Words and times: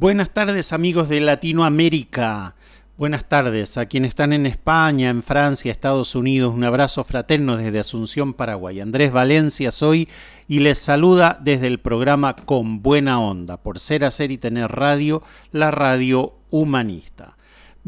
Buenas 0.00 0.30
tardes 0.30 0.72
amigos 0.72 1.08
de 1.08 1.20
Latinoamérica. 1.20 2.54
Buenas 2.96 3.28
tardes 3.28 3.76
a 3.78 3.86
quienes 3.86 4.10
están 4.10 4.32
en 4.32 4.46
España, 4.46 5.10
en 5.10 5.24
Francia, 5.24 5.72
Estados 5.72 6.14
Unidos. 6.14 6.54
Un 6.54 6.62
abrazo 6.62 7.02
fraterno 7.02 7.56
desde 7.56 7.80
Asunción, 7.80 8.32
Paraguay. 8.32 8.78
Andrés 8.78 9.10
Valencia 9.10 9.72
soy 9.72 10.08
y 10.46 10.60
les 10.60 10.78
saluda 10.78 11.40
desde 11.42 11.66
el 11.66 11.80
programa 11.80 12.36
Con 12.36 12.80
Buena 12.80 13.18
Onda, 13.20 13.56
por 13.56 13.80
ser, 13.80 14.04
hacer 14.04 14.30
y 14.30 14.38
tener 14.38 14.70
radio, 14.70 15.20
la 15.50 15.72
radio 15.72 16.34
humanista. 16.50 17.36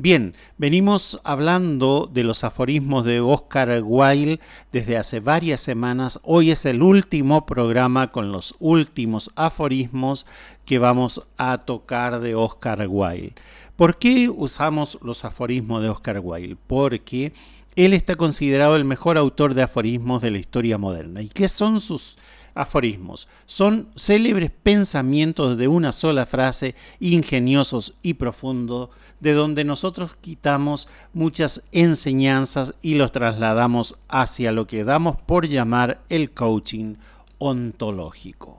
Bien, 0.02 0.34
venimos 0.56 1.20
hablando 1.24 2.08
de 2.10 2.24
los 2.24 2.42
aforismos 2.42 3.04
de 3.04 3.20
Oscar 3.20 3.82
Wilde 3.84 4.40
desde 4.72 4.96
hace 4.96 5.20
varias 5.20 5.60
semanas. 5.60 6.20
Hoy 6.22 6.50
es 6.50 6.64
el 6.64 6.82
último 6.82 7.44
programa 7.44 8.10
con 8.10 8.32
los 8.32 8.54
últimos 8.60 9.30
aforismos 9.36 10.24
que 10.64 10.78
vamos 10.78 11.28
a 11.36 11.58
tocar 11.58 12.20
de 12.20 12.34
Oscar 12.34 12.86
Wilde. 12.88 13.34
¿Por 13.76 13.98
qué 13.98 14.30
usamos 14.30 14.98
los 15.02 15.26
aforismos 15.26 15.82
de 15.82 15.90
Oscar 15.90 16.20
Wilde? 16.24 16.56
Porque 16.66 17.34
él 17.76 17.92
está 17.92 18.14
considerado 18.14 18.76
el 18.76 18.86
mejor 18.86 19.18
autor 19.18 19.52
de 19.52 19.64
aforismos 19.64 20.22
de 20.22 20.30
la 20.30 20.38
historia 20.38 20.78
moderna. 20.78 21.20
¿Y 21.20 21.28
qué 21.28 21.46
son 21.46 21.78
sus 21.78 22.16
aforismos? 22.54 23.28
Son 23.44 23.90
célebres 23.96 24.50
pensamientos 24.50 25.58
de 25.58 25.68
una 25.68 25.92
sola 25.92 26.24
frase, 26.24 26.74
ingeniosos 27.00 27.92
y 28.02 28.14
profundos, 28.14 28.88
de 29.20 29.34
donde 29.34 29.64
nosotros 29.64 30.16
quitamos 30.20 30.88
muchas 31.12 31.64
enseñanzas 31.72 32.74
y 32.82 32.94
los 32.94 33.12
trasladamos 33.12 33.98
hacia 34.08 34.52
lo 34.52 34.66
que 34.66 34.84
damos 34.84 35.20
por 35.22 35.46
llamar 35.46 36.00
el 36.08 36.30
coaching 36.30 36.96
ontológico. 37.38 38.58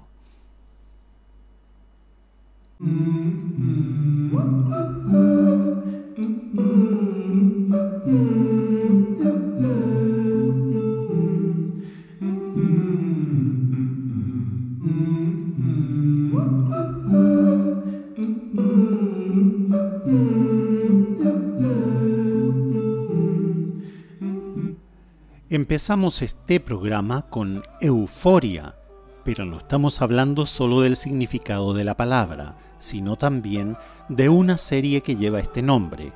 Empezamos 25.72 26.22
este 26.22 26.60
programa 26.60 27.22
con 27.30 27.64
euforia, 27.80 28.76
pero 29.24 29.46
no 29.46 29.58
estamos 29.58 30.02
hablando 30.02 30.46
solo 30.46 30.82
del 30.82 30.98
significado 30.98 31.74
de 31.74 31.86
la 31.86 31.96
palabra, 31.96 32.56
sino 32.78 33.16
también 33.16 33.78
de 34.10 34.28
una 34.28 34.58
serie 34.58 35.00
que 35.00 35.16
lleva 35.16 35.40
este 35.40 35.62
nombre. 35.62 36.12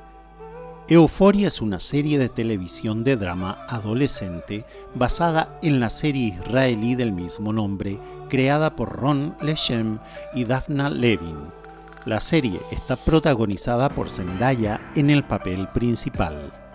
Euforia 0.88 1.48
es 1.48 1.62
una 1.62 1.80
serie 1.80 2.18
de 2.18 2.28
televisión 2.28 3.02
de 3.02 3.16
drama 3.16 3.56
adolescente 3.66 4.66
basada 4.94 5.58
en 5.62 5.80
la 5.80 5.88
serie 5.88 6.34
israelí 6.34 6.94
del 6.94 7.12
mismo 7.12 7.50
nombre, 7.54 7.96
creada 8.28 8.76
por 8.76 8.94
Ron 8.94 9.36
Lechem 9.40 10.00
y 10.34 10.44
Daphna 10.44 10.90
Levin. 10.90 11.38
La 12.04 12.20
serie 12.20 12.60
está 12.72 12.94
protagonizada 12.94 13.88
por 13.88 14.10
Zendaya 14.10 14.92
en 14.94 15.08
el 15.08 15.24
papel 15.24 15.66
principal. 15.68 16.65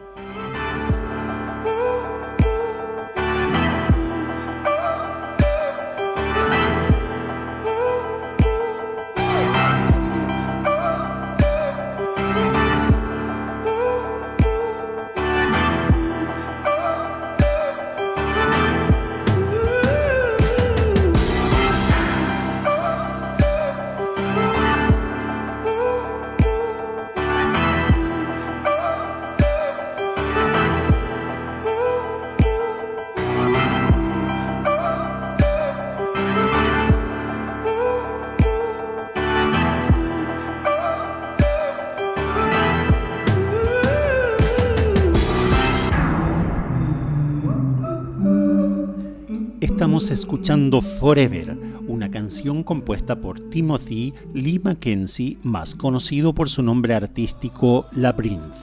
Escuchando 50.10 50.82
Forever, 50.82 51.56
una 51.88 52.10
canción 52.10 52.64
compuesta 52.64 53.18
por 53.18 53.40
Timothy 53.40 54.16
Lee 54.34 54.60
Mackenzie, 54.64 55.38
más 55.44 55.76
conocido 55.76 56.34
por 56.34 56.50
su 56.50 56.64
nombre 56.64 56.96
artístico 56.96 57.86
Labyrinth. 57.92 58.56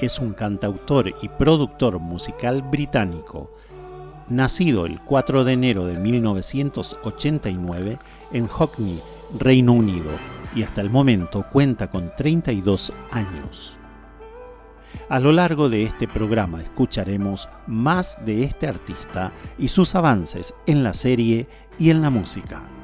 Es 0.00 0.18
un 0.18 0.32
cantautor 0.32 1.12
y 1.20 1.28
productor 1.28 1.98
musical 1.98 2.62
británico, 2.62 3.54
nacido 4.28 4.86
el 4.86 4.98
4 5.00 5.44
de 5.44 5.52
enero 5.52 5.84
de 5.84 5.98
1989 5.98 7.98
en 8.32 8.46
Hockney, 8.46 8.98
Reino 9.38 9.74
Unido, 9.74 10.12
y 10.54 10.62
hasta 10.62 10.80
el 10.80 10.88
momento 10.88 11.44
cuenta 11.52 11.90
con 11.90 12.10
32 12.16 12.94
años. 13.10 13.76
A 15.08 15.20
lo 15.20 15.32
largo 15.32 15.68
de 15.68 15.84
este 15.84 16.08
programa 16.08 16.62
escucharemos 16.62 17.48
más 17.66 18.24
de 18.24 18.44
este 18.44 18.66
artista 18.66 19.32
y 19.58 19.68
sus 19.68 19.94
avances 19.94 20.54
en 20.66 20.82
la 20.82 20.92
serie 20.92 21.46
y 21.78 21.90
en 21.90 22.02
la 22.02 22.10
música. 22.10 22.75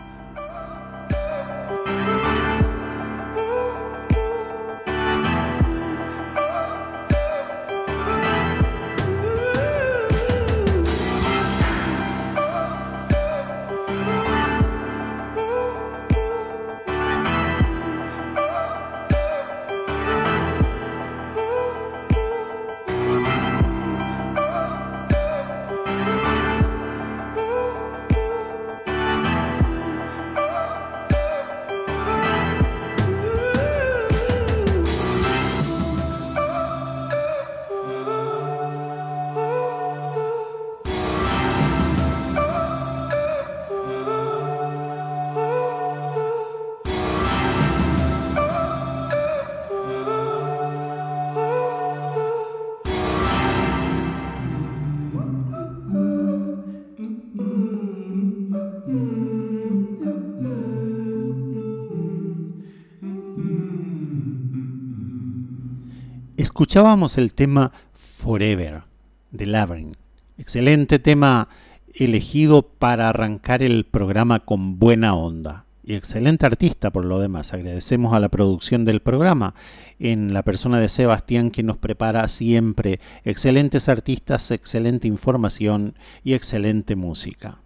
Escuchábamos 66.72 67.18
el 67.18 67.34
tema 67.34 67.70
Forever 67.92 68.84
de 69.30 69.44
Labyrinth. 69.44 69.98
Excelente 70.38 70.98
tema 70.98 71.48
elegido 71.92 72.62
para 72.62 73.10
arrancar 73.10 73.62
el 73.62 73.84
programa 73.84 74.40
con 74.40 74.78
buena 74.78 75.14
onda. 75.14 75.66
y 75.84 75.92
excelente 75.92 76.46
artista 76.46 76.90
por 76.90 77.04
lo 77.04 77.20
demás. 77.20 77.52
Agradecemos 77.52 78.14
a 78.14 78.20
la 78.20 78.30
producción 78.30 78.86
del 78.86 79.02
programa 79.02 79.52
en 79.98 80.32
la 80.32 80.44
persona 80.44 80.80
de 80.80 80.88
Sebastián 80.88 81.50
que 81.50 81.62
nos 81.62 81.76
prepara 81.76 82.26
siempre 82.28 83.00
excelentes 83.22 83.90
artistas, 83.90 84.50
excelente 84.50 85.06
información 85.06 85.94
y 86.24 86.32
excelente 86.32 86.96
música. 86.96 87.58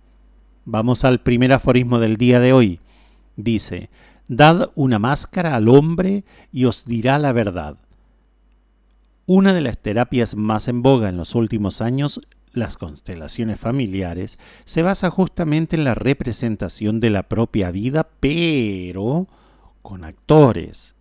Vamos 0.64 1.04
al 1.04 1.20
primer 1.20 1.52
aforismo 1.52 2.00
del 2.00 2.16
día 2.16 2.40
de 2.40 2.52
hoy. 2.52 2.80
Dice, 3.36 3.88
Dad 4.26 4.70
una 4.74 4.98
máscara 4.98 5.54
al 5.54 5.68
hombre 5.68 6.24
y 6.50 6.64
os 6.64 6.86
dirá 6.86 7.20
la 7.20 7.30
verdad. 7.30 7.76
Una 9.26 9.52
de 9.52 9.60
las 9.60 9.78
terapias 9.78 10.36
más 10.36 10.68
en 10.68 10.82
boga 10.82 11.08
en 11.08 11.16
los 11.16 11.34
últimos 11.34 11.80
años 11.80 12.20
las 12.56 12.76
constelaciones 12.76 13.60
familiares, 13.60 14.38
se 14.64 14.82
basa 14.82 15.10
justamente 15.10 15.76
en 15.76 15.84
la 15.84 15.94
representación 15.94 17.00
de 17.00 17.10
la 17.10 17.24
propia 17.24 17.70
vida, 17.70 18.08
pero 18.20 19.28
con 19.82 20.04
actores. 20.04 20.94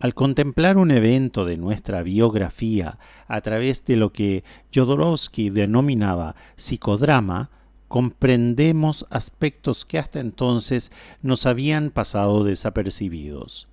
Al 0.00 0.14
contemplar 0.14 0.76
un 0.76 0.90
evento 0.90 1.44
de 1.44 1.56
nuestra 1.56 2.02
biografía 2.02 2.98
a 3.28 3.40
través 3.40 3.84
de 3.84 3.96
lo 3.96 4.12
que 4.12 4.42
Jodorowsky 4.74 5.50
denominaba 5.50 6.34
psicodrama, 6.56 7.50
comprendemos 7.86 9.06
aspectos 9.10 9.84
que 9.84 9.98
hasta 9.98 10.18
entonces 10.18 10.90
nos 11.22 11.46
habían 11.46 11.90
pasado 11.90 12.42
desapercibidos. 12.42 13.68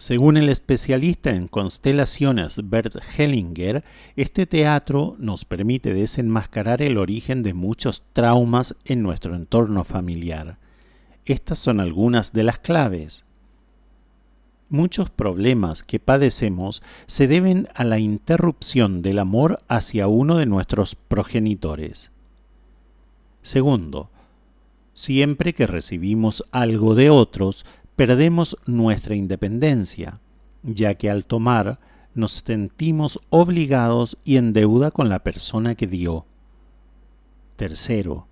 Según 0.00 0.38
el 0.38 0.48
especialista 0.48 1.28
en 1.28 1.46
constelaciones 1.46 2.70
Bert 2.70 2.96
Hellinger, 3.18 3.84
este 4.16 4.46
teatro 4.46 5.14
nos 5.18 5.44
permite 5.44 5.92
desenmascarar 5.92 6.80
el 6.80 6.96
origen 6.96 7.42
de 7.42 7.52
muchos 7.52 8.02
traumas 8.14 8.76
en 8.86 9.02
nuestro 9.02 9.34
entorno 9.34 9.84
familiar. 9.84 10.56
Estas 11.26 11.58
son 11.58 11.80
algunas 11.80 12.32
de 12.32 12.44
las 12.44 12.58
claves. 12.60 13.26
Muchos 14.70 15.10
problemas 15.10 15.82
que 15.82 16.00
padecemos 16.00 16.82
se 17.06 17.28
deben 17.28 17.68
a 17.74 17.84
la 17.84 17.98
interrupción 17.98 19.02
del 19.02 19.18
amor 19.18 19.62
hacia 19.68 20.08
uno 20.08 20.36
de 20.36 20.46
nuestros 20.46 20.94
progenitores. 20.94 22.10
Segundo, 23.42 24.08
siempre 24.94 25.52
que 25.52 25.66
recibimos 25.66 26.42
algo 26.52 26.94
de 26.94 27.10
otros, 27.10 27.66
perdemos 28.00 28.56
nuestra 28.64 29.14
independencia, 29.14 30.20
ya 30.62 30.94
que 30.94 31.10
al 31.10 31.26
tomar 31.26 31.78
nos 32.14 32.32
sentimos 32.32 33.20
obligados 33.28 34.16
y 34.24 34.38
en 34.38 34.54
deuda 34.54 34.90
con 34.90 35.10
la 35.10 35.18
persona 35.18 35.74
que 35.74 35.86
dio. 35.86 36.24
Tercero, 37.56 38.26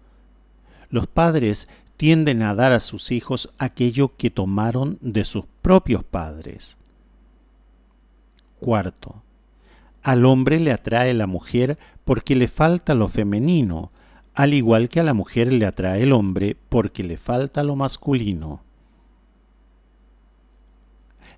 los 0.88 1.06
padres 1.06 1.69
tienden 1.99 2.41
a 2.41 2.55
dar 2.55 2.73
a 2.73 2.81
sus 2.81 3.12
hijos 3.12 3.50
aquello 3.59 4.17
que 4.17 4.31
tomaron 4.31 4.97
de 5.03 5.26
sus 5.26 5.44
propios 5.61 6.03
padres. 6.03 6.79
Cuarto, 8.61 9.23
al 10.03 10.25
hombre 10.25 10.61
le 10.61 10.73
atrae 10.73 11.12
la 11.12 11.26
mujer 11.26 11.76
porque 12.06 12.37
le 12.37 12.49
falta 12.49 12.94
lo 12.94 13.06
femenino, 13.06 13.93
al 14.32 14.55
igual 14.55 14.88
que 14.88 15.00
a 15.00 15.05
la 15.05 15.12
mujer 15.12 15.53
le 15.53 15.67
atrae 15.67 16.05
el 16.05 16.14
hombre 16.14 16.56
porque 16.71 17.03
le 17.03 17.19
falta 17.19 17.62
lo 17.62 17.76
masculino. 17.76 18.62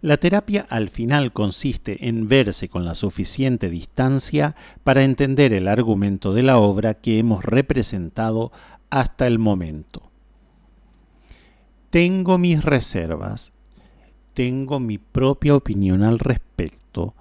La 0.02 0.16
terapia 0.16 0.66
al 0.70 0.88
final 0.88 1.32
consiste 1.32 2.08
en 2.08 2.26
verse 2.26 2.68
con 2.68 2.86
la 2.86 2.94
suficiente 2.94 3.68
distancia 3.68 4.54
para 4.82 5.02
entender 5.02 5.52
el 5.52 5.68
argumento 5.68 6.32
de 6.32 6.42
la 6.42 6.58
obra 6.58 6.94
que 6.94 7.18
hemos 7.18 7.44
representado 7.44 8.50
hasta 8.88 9.26
el 9.26 9.38
momento. 9.38 10.10
Tengo 11.90 12.38
mis 12.38 12.64
reservas, 12.64 13.52
tengo 14.32 14.80
mi 14.80 14.96
propia 14.96 15.54
opinión 15.54 16.02
al 16.02 16.18
respecto, 16.18 17.14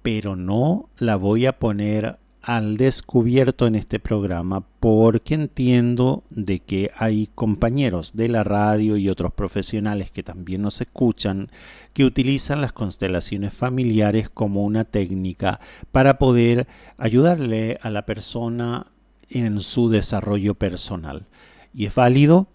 pero 0.00 0.34
no 0.34 0.88
la 0.96 1.16
voy 1.16 1.44
a 1.44 1.58
poner 1.58 2.18
al 2.42 2.76
descubierto 2.76 3.68
en 3.68 3.76
este 3.76 4.00
programa 4.00 4.64
porque 4.80 5.34
entiendo 5.34 6.24
de 6.30 6.58
que 6.58 6.90
hay 6.96 7.28
compañeros 7.34 8.12
de 8.14 8.28
la 8.28 8.42
radio 8.42 8.96
y 8.96 9.08
otros 9.08 9.32
profesionales 9.32 10.10
que 10.10 10.24
también 10.24 10.62
nos 10.62 10.80
escuchan 10.80 11.50
que 11.92 12.04
utilizan 12.04 12.60
las 12.60 12.72
constelaciones 12.72 13.54
familiares 13.54 14.28
como 14.28 14.64
una 14.64 14.84
técnica 14.84 15.60
para 15.92 16.18
poder 16.18 16.66
ayudarle 16.98 17.78
a 17.80 17.90
la 17.90 18.04
persona 18.04 18.88
en 19.30 19.60
su 19.60 19.88
desarrollo 19.88 20.54
personal. 20.54 21.26
Y 21.72 21.86
es 21.86 21.94
válido, 21.94 22.48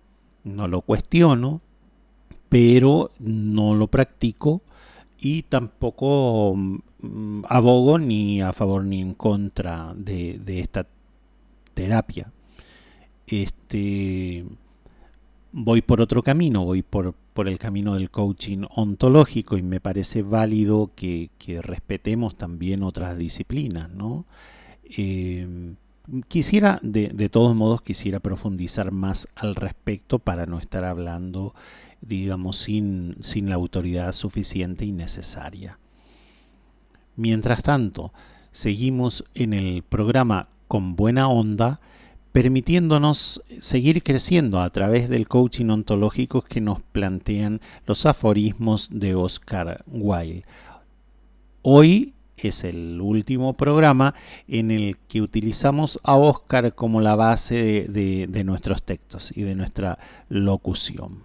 no 0.44 0.68
lo 0.68 0.82
cuestiono, 0.82 1.62
pero 2.50 3.10
no 3.20 3.74
lo 3.74 3.88
practico 3.88 4.62
y 5.20 5.44
tampoco 5.44 6.54
mm, 6.56 6.78
abogo 7.48 8.00
ni 8.00 8.42
a 8.42 8.54
favor 8.54 8.84
ni 8.84 9.02
en 9.02 9.14
contra 9.14 9.94
de, 9.96 10.40
esta 10.60 10.88
terapia. 11.74 12.32
Este, 13.28 14.46
voy 15.52 15.82
por 15.82 16.02
otro 16.02 16.24
camino, 16.24 16.66
voy 16.66 16.82
por, 16.82 17.14
por, 17.34 17.48
el 17.48 17.60
camino 17.60 17.96
del 17.96 18.10
coaching 18.10 18.64
ontológico 18.76 19.58
y 19.58 19.62
me 19.62 19.80
parece 19.80 20.22
válido 20.22 20.92
que, 20.96 21.30
respetemos 21.62 22.36
también 22.36 22.84
otras 22.84 23.18
disciplinas, 23.18 23.90
¿no? 23.90 24.26
Em, 24.86 25.76
quisiera, 26.30 26.80
de, 26.82 27.10
de, 27.10 27.30
todos 27.30 27.56
modos, 27.56 27.82
quisiera 27.82 28.20
profundizar 28.20 28.92
más 28.92 29.28
al 29.36 29.56
respecto 29.56 30.20
para 30.20 30.46
no 30.46 30.60
estar 30.60 30.86
hablando 30.86 31.54
digamos, 32.02 32.58
sin, 32.58 33.16
sin 33.22 33.50
la 33.50 33.56
autoridad 33.56 34.12
suficiente 34.14 34.86
y 34.86 34.92
necesaria. 34.92 35.80
Mientras 37.18 37.64
tanto, 37.64 38.14
seguimos 38.52 39.24
en 39.34 39.54
el 39.54 39.82
programa 39.82 40.50
con 40.68 40.96
buena 40.96 41.28
onda, 41.28 41.80
permitiéndonos 42.32 43.42
seguir 43.60 44.04
creciendo 44.04 44.62
a 44.62 44.70
través 44.70 45.10
del 45.10 45.28
coaching 45.28 45.70
ontológico 45.70 46.44
que 46.44 46.62
nos 46.62 46.80
plantean 46.80 47.60
los 47.88 48.06
aforismos 48.06 48.90
de 48.92 49.16
Oscar 49.16 49.84
Wilde. 49.88 50.44
Hoy 51.64 52.14
es 52.38 52.64
el 52.64 53.02
último 53.02 53.54
programa 53.54 54.14
en 54.48 54.70
el 54.70 55.00
que 55.00 55.24
utilizamos 55.24 56.00
a 56.04 56.18
Oscar 56.18 56.76
como 56.76 57.02
la 57.02 57.16
base 57.16 57.88
de 57.90 58.44
nuestros 58.44 58.84
textos 58.84 59.36
y 59.36 59.42
de 59.42 59.56
nuestra 59.56 59.98
locución. 60.30 61.24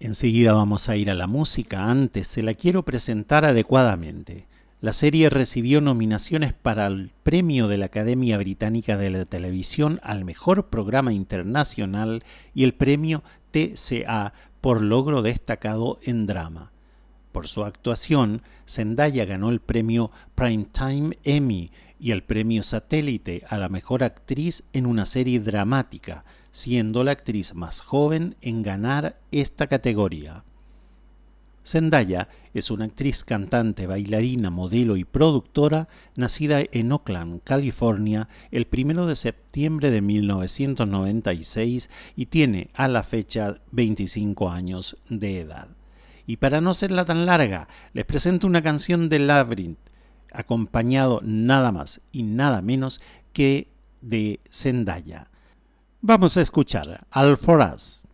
Enseguida 0.00 0.52
vamos 0.52 0.88
a 0.88 0.96
ir 0.96 1.12
a 1.12 1.14
la 1.14 1.28
música, 1.28 1.88
antes 1.88 2.26
se 2.26 2.42
la 2.42 2.54
quiero 2.54 2.82
presentar 2.82 3.44
adecuadamente. 3.44 4.48
La 4.80 4.92
serie 4.92 5.28
recibió 5.28 5.80
nominaciones 5.80 6.52
para 6.52 6.86
el 6.86 7.10
premio 7.24 7.66
de 7.66 7.78
la 7.78 7.86
Academia 7.86 8.38
Británica 8.38 8.96
de 8.96 9.10
la 9.10 9.24
Televisión 9.24 9.98
al 10.04 10.24
mejor 10.24 10.68
programa 10.68 11.12
internacional 11.12 12.22
y 12.54 12.62
el 12.62 12.74
premio 12.74 13.24
TCA 13.50 14.34
por 14.60 14.80
logro 14.80 15.22
destacado 15.22 15.98
en 16.04 16.26
drama. 16.26 16.70
Por 17.32 17.48
su 17.48 17.64
actuación, 17.64 18.42
Zendaya 18.68 19.24
ganó 19.24 19.50
el 19.50 19.58
premio 19.58 20.12
Primetime 20.36 21.18
Emmy 21.24 21.72
y 21.98 22.12
el 22.12 22.22
premio 22.22 22.62
Satélite 22.62 23.42
a 23.48 23.58
la 23.58 23.68
mejor 23.68 24.04
actriz 24.04 24.62
en 24.72 24.86
una 24.86 25.06
serie 25.06 25.40
dramática, 25.40 26.24
siendo 26.52 27.02
la 27.02 27.10
actriz 27.10 27.52
más 27.52 27.80
joven 27.80 28.36
en 28.42 28.62
ganar 28.62 29.18
esta 29.32 29.66
categoría. 29.66 30.44
Zendaya 31.68 32.28
es 32.54 32.70
una 32.70 32.86
actriz, 32.86 33.24
cantante, 33.24 33.86
bailarina, 33.86 34.48
modelo 34.48 34.96
y 34.96 35.04
productora 35.04 35.88
nacida 36.16 36.62
en 36.72 36.90
Oakland, 36.92 37.42
California, 37.44 38.30
el 38.50 38.66
1 38.72 39.04
de 39.04 39.14
septiembre 39.14 39.90
de 39.90 40.00
1996 40.00 41.90
y 42.16 42.26
tiene 42.26 42.70
a 42.72 42.88
la 42.88 43.02
fecha 43.02 43.58
25 43.72 44.50
años 44.50 44.96
de 45.10 45.40
edad. 45.40 45.68
Y 46.26 46.38
para 46.38 46.62
no 46.62 46.72
serla 46.72 47.04
tan 47.04 47.26
larga, 47.26 47.68
les 47.92 48.06
presento 48.06 48.46
una 48.46 48.62
canción 48.62 49.10
de 49.10 49.18
Labyrinth, 49.18 49.78
acompañado 50.32 51.20
nada 51.22 51.70
más 51.70 52.00
y 52.12 52.22
nada 52.22 52.62
menos 52.62 53.02
que 53.34 53.68
de 54.00 54.40
Zendaya. 54.50 55.30
Vamos 56.00 56.38
a 56.38 56.40
escuchar 56.40 57.06
Al 57.10 57.36
For 57.36 57.60
Us. 57.74 58.06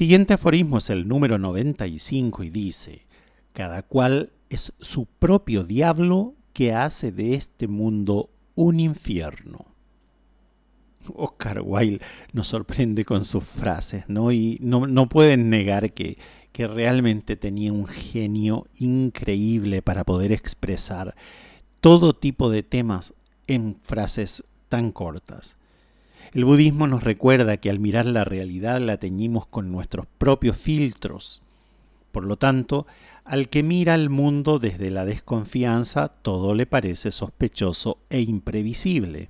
Siguiente 0.00 0.32
aforismo 0.32 0.78
es 0.78 0.88
el 0.88 1.06
número 1.06 1.36
95 1.36 2.42
y 2.44 2.48
dice, 2.48 3.02
cada 3.52 3.82
cual 3.82 4.32
es 4.48 4.72
su 4.80 5.04
propio 5.04 5.62
diablo 5.64 6.36
que 6.54 6.72
hace 6.72 7.12
de 7.12 7.34
este 7.34 7.68
mundo 7.68 8.30
un 8.54 8.80
infierno. 8.80 9.66
Oscar 11.14 11.60
Wilde 11.62 12.02
nos 12.32 12.48
sorprende 12.48 13.04
con 13.04 13.26
sus 13.26 13.44
frases, 13.44 14.04
¿no? 14.08 14.32
Y 14.32 14.56
no, 14.62 14.86
no 14.86 15.06
pueden 15.06 15.50
negar 15.50 15.92
que, 15.92 16.16
que 16.50 16.66
realmente 16.66 17.36
tenía 17.36 17.70
un 17.70 17.86
genio 17.86 18.68
increíble 18.78 19.82
para 19.82 20.04
poder 20.04 20.32
expresar 20.32 21.14
todo 21.82 22.14
tipo 22.14 22.48
de 22.48 22.62
temas 22.62 23.12
en 23.46 23.76
frases 23.82 24.44
tan 24.70 24.92
cortas. 24.92 25.58
El 26.32 26.44
budismo 26.44 26.86
nos 26.86 27.02
recuerda 27.02 27.56
que 27.56 27.70
al 27.70 27.80
mirar 27.80 28.06
la 28.06 28.24
realidad 28.24 28.80
la 28.80 28.98
teñimos 28.98 29.46
con 29.46 29.72
nuestros 29.72 30.06
propios 30.18 30.56
filtros. 30.56 31.42
Por 32.12 32.24
lo 32.24 32.36
tanto, 32.36 32.86
al 33.24 33.48
que 33.48 33.64
mira 33.64 33.96
el 33.96 34.10
mundo 34.10 34.60
desde 34.60 34.90
la 34.90 35.04
desconfianza, 35.04 36.08
todo 36.08 36.54
le 36.54 36.66
parece 36.66 37.10
sospechoso 37.10 37.98
e 38.10 38.20
imprevisible. 38.20 39.28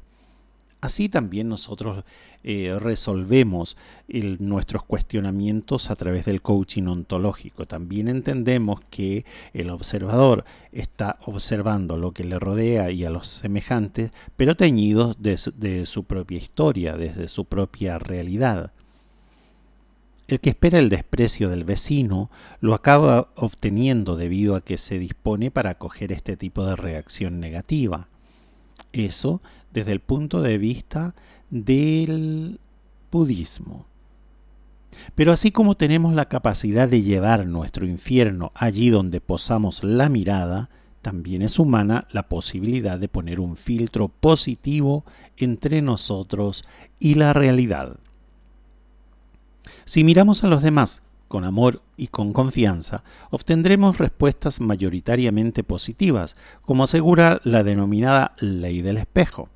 Así 0.80 1.08
también 1.08 1.48
nosotros 1.48 2.04
eh, 2.42 2.76
resolvemos 2.80 3.76
nuestros 4.08 4.82
cuestionamientos 4.84 5.90
a 5.90 5.96
través 5.96 6.24
del 6.24 6.40
coaching 6.40 6.84
ontológico. 6.84 7.66
También 7.66 8.08
entendemos 8.08 8.80
que 8.90 9.24
el 9.52 9.70
observador 9.70 10.44
está 10.72 11.18
observando 11.26 11.96
lo 11.98 12.12
que 12.12 12.24
le 12.24 12.38
rodea 12.38 12.90
y 12.90 13.04
a 13.04 13.10
los 13.10 13.26
semejantes, 13.26 14.12
pero 14.36 14.56
teñidos 14.56 15.20
de 15.20 15.38
de 15.56 15.86
su 15.86 16.04
propia 16.04 16.38
historia, 16.38 16.96
desde 16.96 17.28
su 17.28 17.44
propia 17.44 17.98
realidad. 17.98 18.72
El 20.30 20.38
que 20.38 20.50
espera 20.50 20.78
el 20.78 20.90
desprecio 20.90 21.48
del 21.48 21.64
vecino 21.64 22.30
lo 22.60 22.74
acaba 22.74 23.32
obteniendo 23.34 24.16
debido 24.16 24.54
a 24.54 24.60
que 24.60 24.78
se 24.78 24.98
dispone 24.98 25.50
para 25.50 25.70
acoger 25.70 26.12
este 26.12 26.36
tipo 26.36 26.64
de 26.64 26.76
reacción 26.76 27.40
negativa. 27.40 28.08
Eso 28.92 29.40
desde 29.72 29.92
el 29.92 30.00
punto 30.00 30.42
de 30.42 30.58
vista 30.58 31.14
del 31.50 32.58
budismo. 33.10 33.86
Pero 35.14 35.32
así 35.32 35.52
como 35.52 35.76
tenemos 35.76 36.14
la 36.14 36.26
capacidad 36.26 36.88
de 36.88 37.02
llevar 37.02 37.46
nuestro 37.46 37.86
infierno 37.86 38.52
allí 38.54 38.90
donde 38.90 39.20
posamos 39.20 39.84
la 39.84 40.08
mirada, 40.08 40.68
también 41.02 41.42
es 41.42 41.58
humana 41.58 42.06
la 42.10 42.28
posibilidad 42.28 42.98
de 42.98 43.08
poner 43.08 43.40
un 43.40 43.56
filtro 43.56 44.08
positivo 44.08 45.04
entre 45.36 45.80
nosotros 45.80 46.64
y 46.98 47.14
la 47.14 47.32
realidad. 47.32 47.96
Si 49.84 50.04
miramos 50.04 50.44
a 50.44 50.48
los 50.48 50.62
demás 50.62 51.02
con 51.30 51.44
amor 51.44 51.80
y 51.96 52.08
con 52.08 52.32
confianza, 52.32 53.04
obtendremos 53.30 53.98
respuestas 53.98 54.60
mayoritariamente 54.60 55.62
positivas, 55.62 56.34
como 56.62 56.82
asegura 56.82 57.40
la 57.44 57.62
denominada 57.62 58.34
ley 58.40 58.82
del 58.82 58.96
espejo, 58.96 59.48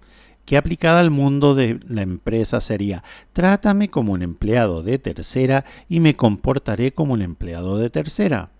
que 0.44 0.56
aplicada 0.56 1.00
al 1.00 1.10
mundo 1.10 1.56
de 1.56 1.80
la 1.88 2.02
empresa 2.02 2.60
sería 2.60 3.02
trátame 3.32 3.90
como 3.90 4.12
un 4.12 4.22
empleado 4.22 4.84
de 4.84 5.00
tercera 5.00 5.64
y 5.88 5.98
me 5.98 6.14
comportaré 6.14 6.92
como 6.92 7.14
un 7.14 7.22
empleado 7.22 7.76
de 7.76 7.90
tercera. 7.90 8.50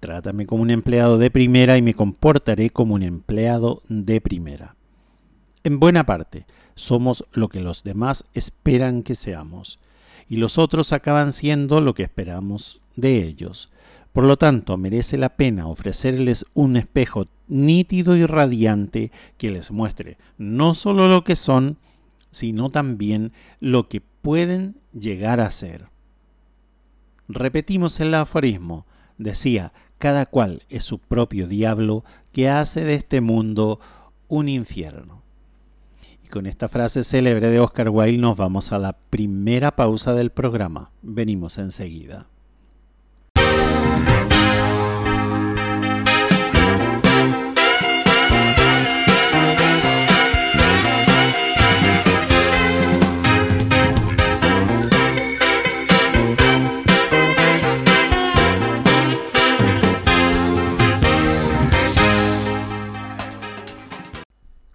Trátame 0.00 0.44
como 0.44 0.60
un 0.60 0.70
empleado 0.70 1.16
de 1.16 1.30
primera 1.30 1.78
y 1.78 1.82
me 1.82 1.94
comportaré 1.94 2.68
como 2.68 2.96
un 2.96 3.02
empleado 3.02 3.82
de 3.88 4.20
primera. 4.20 4.76
En 5.64 5.80
buena 5.80 6.04
parte, 6.04 6.44
somos 6.74 7.24
lo 7.32 7.48
que 7.48 7.60
los 7.60 7.82
demás 7.82 8.26
esperan 8.34 9.04
que 9.04 9.14
seamos 9.14 9.78
y 10.28 10.36
los 10.36 10.58
otros 10.58 10.92
acaban 10.92 11.32
siendo 11.32 11.80
lo 11.80 11.94
que 11.94 12.02
esperamos 12.02 12.80
de 12.96 13.26
ellos. 13.26 13.72
Por 14.12 14.24
lo 14.24 14.36
tanto, 14.36 14.76
merece 14.76 15.16
la 15.16 15.30
pena 15.30 15.66
ofrecerles 15.66 16.44
un 16.54 16.76
espejo 16.76 17.28
nítido 17.48 18.16
y 18.16 18.26
radiante 18.26 19.10
que 19.38 19.50
les 19.50 19.70
muestre 19.70 20.18
no 20.36 20.74
solo 20.74 21.08
lo 21.08 21.24
que 21.24 21.36
son, 21.36 21.78
sino 22.30 22.70
también 22.70 23.32
lo 23.60 23.88
que 23.88 24.00
pueden 24.00 24.76
llegar 24.92 25.40
a 25.40 25.50
ser. 25.50 25.86
Repetimos 27.28 27.98
el 28.00 28.14
aforismo. 28.14 28.86
Decía, 29.16 29.72
cada 29.98 30.26
cual 30.26 30.62
es 30.68 30.84
su 30.84 30.98
propio 30.98 31.46
diablo 31.46 32.04
que 32.32 32.48
hace 32.48 32.84
de 32.84 32.94
este 32.94 33.20
mundo 33.20 33.78
un 34.28 34.48
infierno. 34.48 35.21
Con 36.32 36.46
esta 36.46 36.66
frase 36.66 37.04
célebre 37.04 37.50
de 37.50 37.60
Oscar 37.60 37.90
Wilde 37.90 38.16
nos 38.16 38.38
vamos 38.38 38.72
a 38.72 38.78
la 38.78 38.94
primera 38.94 39.76
pausa 39.76 40.14
del 40.14 40.30
programa. 40.30 40.90
Venimos 41.02 41.58
enseguida. 41.58 42.26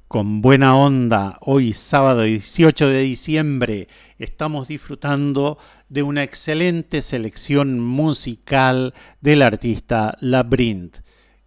Con 0.07 0.41
buena 0.41 0.73
onda, 0.73 1.37
hoy 1.41 1.73
sábado 1.73 2.21
18 2.21 2.87
de 2.87 3.01
diciembre 3.01 3.89
estamos 4.17 4.69
disfrutando 4.69 5.57
de 5.89 6.01
una 6.01 6.23
excelente 6.23 7.01
selección 7.01 7.81
musical 7.81 8.93
del 9.19 9.41
artista 9.41 10.17
Labyrinth. 10.21 10.99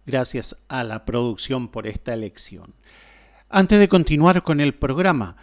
Gracias 0.05 0.57
a 0.67 0.83
la 0.83 1.05
producción 1.05 1.69
por 1.69 1.87
esta 1.87 2.13
elección. 2.13 2.75
Antes 3.49 3.79
de 3.79 3.89
continuar 3.89 4.43
con 4.43 4.61
el 4.61 4.75
programa, 4.75 5.37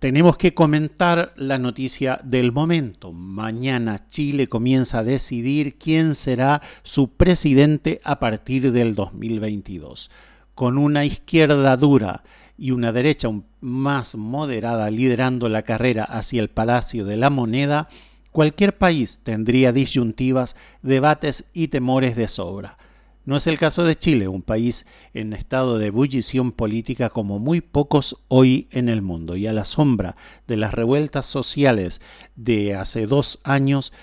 tenemos 0.00 0.36
que 0.36 0.52
comentar 0.52 1.32
la 1.36 1.58
noticia 1.58 2.18
del 2.24 2.50
momento. 2.50 3.12
Mañana 3.12 4.08
Chile 4.08 4.48
comienza 4.48 4.98
a 4.98 5.04
decidir 5.04 5.78
quién 5.78 6.16
será 6.16 6.60
su 6.82 7.12
presidente 7.12 8.00
a 8.02 8.18
partir 8.18 8.72
del 8.72 8.96
2022 8.96 10.10
con 10.54 10.78
una 10.78 11.04
izquierda 11.04 11.76
dura 11.76 12.22
y 12.56 12.70
una 12.70 12.92
derecha 12.92 13.28
más 13.60 14.14
moderada 14.14 14.90
liderando 14.90 15.48
la 15.48 15.62
carrera 15.62 16.04
hacia 16.04 16.40
el 16.40 16.48
Palacio 16.48 17.04
de 17.04 17.16
la 17.16 17.30
Moneda, 17.30 17.88
cualquier 18.30 18.76
país 18.76 19.20
tendría 19.22 19.72
disyuntivas, 19.72 20.56
debates 20.82 21.50
y 21.52 21.68
temores 21.68 22.16
de 22.16 22.28
sobra. 22.28 22.78
No 23.26 23.36
es 23.36 23.46
el 23.46 23.58
caso 23.58 23.84
de 23.84 23.96
Chile, 23.96 24.28
un 24.28 24.42
país 24.42 24.86
en 25.14 25.32
estado 25.32 25.78
de 25.78 25.86
ebullición 25.86 26.52
política 26.52 27.08
como 27.08 27.38
muy 27.38 27.62
pocos 27.62 28.18
hoy 28.28 28.68
en 28.70 28.90
el 28.90 29.00
mundo, 29.00 29.34
y 29.36 29.46
a 29.46 29.54
la 29.54 29.64
sombra 29.64 30.14
de 30.46 30.58
las 30.58 30.74
revueltas 30.74 31.24
sociales 31.24 32.02
de 32.36 32.74
hace 32.74 33.06
dos 33.06 33.38
años, 33.42 33.94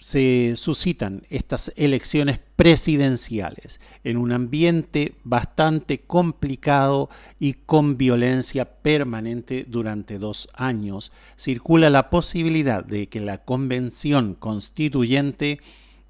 se 0.00 0.54
suscitan 0.56 1.24
estas 1.28 1.72
elecciones 1.76 2.40
presidenciales 2.56 3.80
en 4.02 4.16
un 4.16 4.32
ambiente 4.32 5.14
bastante 5.24 6.00
complicado 6.00 7.08
y 7.38 7.54
con 7.54 7.96
violencia 7.96 8.64
permanente 8.64 9.64
durante 9.68 10.18
dos 10.18 10.48
años. 10.54 11.12
Circula 11.36 11.90
la 11.90 12.10
posibilidad 12.10 12.84
de 12.84 13.08
que 13.08 13.20
la 13.20 13.38
convención 13.38 14.34
constituyente 14.34 15.60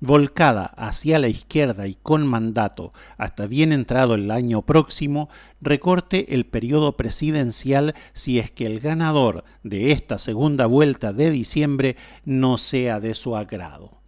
volcada 0.01 0.65
hacia 0.65 1.19
la 1.19 1.29
izquierda 1.29 1.87
y 1.87 1.95
con 1.95 2.27
mandato 2.27 2.93
hasta 3.19 3.47
bien 3.47 3.73
entrado 3.73 4.15
el 4.15 4.31
año 4.31 4.63
próximo, 4.63 5.29
recorte 5.61 6.35
el 6.35 6.47
periodo 6.47 6.97
presidencial 6.97 7.95
si 8.15 8.39
es 8.39 8.51
que 8.51 8.67
el 8.67 8.81
ganador 8.81 9.45
de 9.63 9.93
esta 9.93 10.19
segunda 10.19 10.67
vuelta 10.67 11.13
de 11.13 11.31
diciembre 11.31 11.97
no 12.25 12.59
sea 12.59 12.99
de 12.99 13.15
su 13.15 13.37
agrado. 13.37 14.01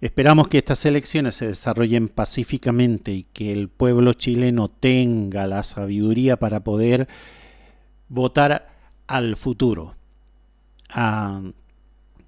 Esperamos 0.00 0.48
que 0.48 0.58
estas 0.58 0.86
elecciones 0.86 1.34
se 1.34 1.48
desarrollen 1.48 2.08
pacíficamente 2.08 3.12
y 3.12 3.24
que 3.24 3.52
el 3.52 3.68
pueblo 3.68 4.12
chileno 4.12 4.68
tenga 4.68 5.46
la 5.46 5.62
sabiduría 5.64 6.38
para 6.38 6.60
poder 6.60 7.08
votar 8.08 8.68
al 9.08 9.36
futuro, 9.36 9.96
a 10.88 11.42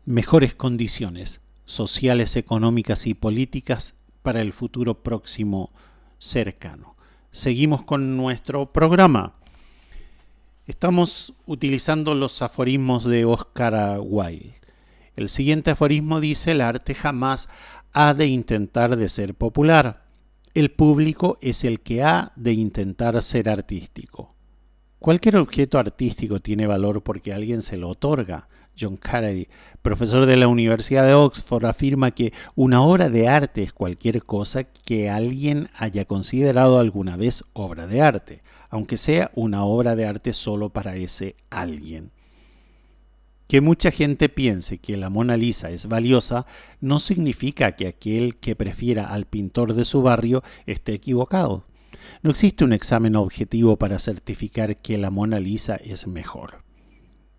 mejores 0.05 0.55
condiciones 0.55 1.41
sociales, 1.71 2.37
económicas 2.37 3.07
y 3.07 3.15
políticas 3.15 3.95
para 4.23 4.41
el 4.41 4.53
futuro 4.53 5.03
próximo 5.03 5.71
cercano. 6.19 6.97
Seguimos 7.31 7.83
con 7.83 8.17
nuestro 8.17 8.73
programa. 8.73 9.35
Estamos 10.67 11.35
utilizando 11.47 12.15
los 12.15 12.43
aforismos 12.43 13.05
de 13.05 13.25
Oscar 13.25 14.01
Wilde. 14.03 14.55
El 15.17 15.29
siguiente 15.29 15.73
aforismo 15.73 16.21
dice, 16.21 16.53
el 16.53 16.61
arte 16.61 16.95
jamás 16.95 17.49
ha 17.93 18.15
de 18.15 18.27
intentar 18.27 18.97
de 18.97 19.09
ser 19.09 19.35
popular. 19.35 20.05
El 20.55 20.71
público 20.71 21.39
es 21.41 21.65
el 21.65 21.81
que 21.81 22.03
ha 22.03 22.33
de 22.37 22.53
intentar 22.53 23.21
ser 23.23 23.49
artístico. 23.49 24.35
Cualquier 24.99 25.37
objeto 25.37 25.79
artístico 25.79 26.41
tiene 26.41 26.67
valor 26.67 27.03
porque 27.03 27.33
alguien 27.33 27.63
se 27.63 27.77
lo 27.77 27.89
otorga. 27.89 28.49
John 28.81 28.97
Carey, 28.97 29.49
profesor 29.83 30.27
de 30.27 30.37
la 30.37 30.49
Universidad 30.49 31.07
de 31.07 31.15
Oxford, 31.15 31.67
afirma 31.67 32.13
que 32.13 32.33
una 32.55 32.83
obra 32.83 33.09
de 33.09 33.29
arte 33.29 33.63
es 33.63 33.73
cualquier 33.73 34.23
cosa 34.23 34.65
que 34.65 35.11
alguien 35.11 35.69
haya 35.77 36.05
considerado 36.05 36.79
alguna 36.79 37.17
vez 37.17 37.45
obra 37.53 37.87
de 37.87 38.01
arte, 38.01 38.43
aunque 38.71 38.97
sea 38.97 39.31
una 39.35 39.65
obra 39.65 39.97
de 39.97 40.07
arte 40.07 40.33
solo 40.33 40.71
para 40.71 40.97
ese 40.97 41.37
alguien. 41.51 42.13
Que 43.49 43.61
mucha 43.61 43.91
gente 43.91 44.29
piense 44.29 44.79
que 44.79 44.97
la 44.97 45.11
Mona 45.11 45.37
Lisa 45.37 45.71
es 45.71 45.89
valiosa 45.89 46.47
no 46.81 47.01
significa 47.01 47.73
que 47.73 47.89
aquel 47.89 48.37
que 48.37 48.55
prefiera 48.55 49.09
al 49.09 49.27
pintor 49.27 49.75
de 49.75 49.85
su 49.85 50.03
barrio 50.03 50.45
esté 50.67 50.95
equivocado. 50.95 51.65
No 52.23 52.31
existe 52.31 52.65
un 52.65 52.73
examen 52.73 53.17
objetivo 53.17 53.77
para 53.77 53.99
certificar 53.99 54.77
que 54.77 54.99
la 54.99 55.11
Mona 55.11 55.41
Lisa 55.41 55.75
es 55.77 56.07
mejor. 56.07 56.70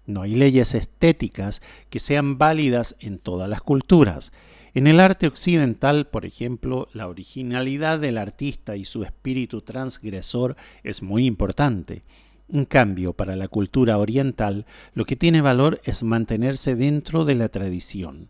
No 0.06 0.24
hay 0.24 0.36
leyes 0.36 0.74
estéticas 0.74 1.62
que 1.90 2.00
sean 2.00 2.38
válidas 2.38 2.96
en 3.00 3.20
todas 3.20 3.50
las 3.50 3.62
culturas. 3.62 4.32
En 4.74 4.88
el 4.88 5.00
arte 5.00 5.28
occidental, 5.28 6.08
por 6.08 6.26
ejemplo, 6.26 6.88
la 6.94 7.08
originalidad 7.08 8.00
del 8.00 8.18
artista 8.18 8.76
y 8.76 8.86
su 8.86 9.04
espíritu 9.04 9.62
transgresor 9.62 10.56
es 10.84 11.02
muy 11.02 11.26
importante. 11.26 12.04
En 12.50 12.66
cambio, 12.66 13.14
para 13.14 13.36
la 13.36 13.48
cultura 13.48 13.98
oriental, 13.98 14.66
lo 14.94 15.06
que 15.06 15.16
tiene 15.16 15.42
valor 15.42 15.82
es 15.84 16.04
mantenerse 16.04 16.76
dentro 16.76 17.26
de 17.26 17.36
la 17.36 17.50
tradición. 17.50 18.30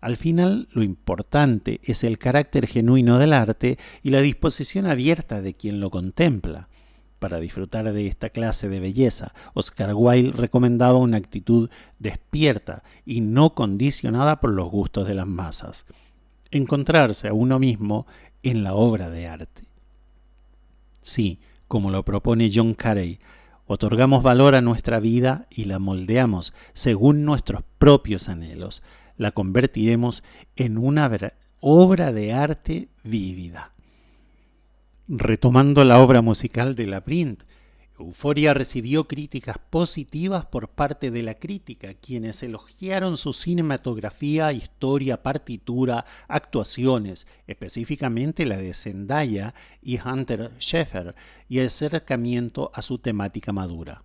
Al 0.00 0.18
final, 0.18 0.68
lo 0.72 0.82
importante 0.82 1.80
es 1.82 2.04
el 2.04 2.18
carácter 2.18 2.66
genuino 2.66 3.18
del 3.18 3.32
arte 3.32 3.78
y 4.02 4.10
la 4.10 4.20
disposición 4.20 4.84
abierta 4.86 5.40
de 5.40 5.54
quien 5.54 5.80
lo 5.80 5.88
contempla. 5.88 6.68
Para 7.24 7.40
disfrutar 7.40 7.90
de 7.90 8.06
esta 8.06 8.28
clase 8.28 8.68
de 8.68 8.80
belleza, 8.80 9.32
Oscar 9.54 9.94
Wilde 9.94 10.36
recomendaba 10.36 10.98
una 10.98 11.16
actitud 11.16 11.70
despierta 11.98 12.84
y 13.06 13.22
no 13.22 13.54
condicionada 13.54 14.40
por 14.40 14.50
los 14.50 14.70
gustos 14.70 15.08
de 15.08 15.14
las 15.14 15.26
masas. 15.26 15.86
Encontrarse 16.50 17.28
a 17.28 17.32
uno 17.32 17.58
mismo 17.58 18.06
en 18.42 18.62
la 18.62 18.74
obra 18.74 19.08
de 19.08 19.26
arte. 19.26 19.62
Sí, 21.00 21.38
como 21.66 21.90
lo 21.90 22.04
propone 22.04 22.50
John 22.52 22.74
Carey, 22.74 23.18
otorgamos 23.66 24.22
valor 24.22 24.54
a 24.54 24.60
nuestra 24.60 25.00
vida 25.00 25.46
y 25.48 25.64
la 25.64 25.78
moldeamos 25.78 26.52
según 26.74 27.24
nuestros 27.24 27.62
propios 27.78 28.28
anhelos. 28.28 28.82
La 29.16 29.30
convertiremos 29.30 30.24
en 30.56 30.76
una 30.76 31.10
obra 31.60 32.12
de 32.12 32.34
arte 32.34 32.88
vívida 33.02 33.73
retomando 35.08 35.84
la 35.84 36.00
obra 36.00 36.22
musical 36.22 36.74
de 36.74 36.86
la 36.86 37.02
Print. 37.02 37.42
Euforia 37.98 38.54
recibió 38.54 39.06
críticas 39.06 39.56
positivas 39.70 40.46
por 40.46 40.68
parte 40.68 41.10
de 41.10 41.22
la 41.22 41.34
crítica, 41.34 41.94
quienes 41.94 42.42
elogiaron 42.42 43.16
su 43.16 43.32
cinematografía, 43.32 44.52
historia, 44.52 45.22
partitura, 45.22 46.04
actuaciones, 46.26 47.28
específicamente 47.46 48.46
la 48.46 48.56
de 48.56 48.74
Zendaya 48.74 49.54
y 49.80 50.00
Hunter 50.00 50.50
Schaeffer, 50.58 51.14
y 51.48 51.58
el 51.58 51.68
acercamiento 51.68 52.72
a 52.74 52.82
su 52.82 52.98
temática 52.98 53.52
madura. 53.52 54.02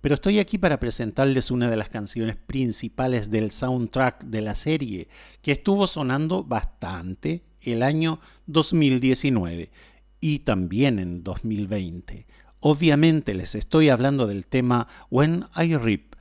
Pero 0.00 0.14
estoy 0.14 0.38
aquí 0.38 0.56
para 0.56 0.80
presentarles 0.80 1.50
una 1.50 1.68
de 1.68 1.76
las 1.76 1.90
canciones 1.90 2.36
principales 2.36 3.30
del 3.30 3.50
soundtrack 3.50 4.24
de 4.24 4.40
la 4.40 4.54
serie, 4.54 5.08
que 5.42 5.52
estuvo 5.52 5.86
sonando 5.86 6.42
bastante 6.42 7.42
el 7.60 7.82
año 7.82 8.18
2019 8.46 9.70
y 10.20 10.40
también 10.40 10.98
en 10.98 11.22
2020. 11.24 12.26
Obviamente 12.60 13.34
les 13.34 13.54
estoy 13.54 13.88
hablando 13.88 14.26
del 14.26 14.46
tema 14.46 14.86
When 15.10 15.46
I 15.56 15.76
Rip, 15.76 16.14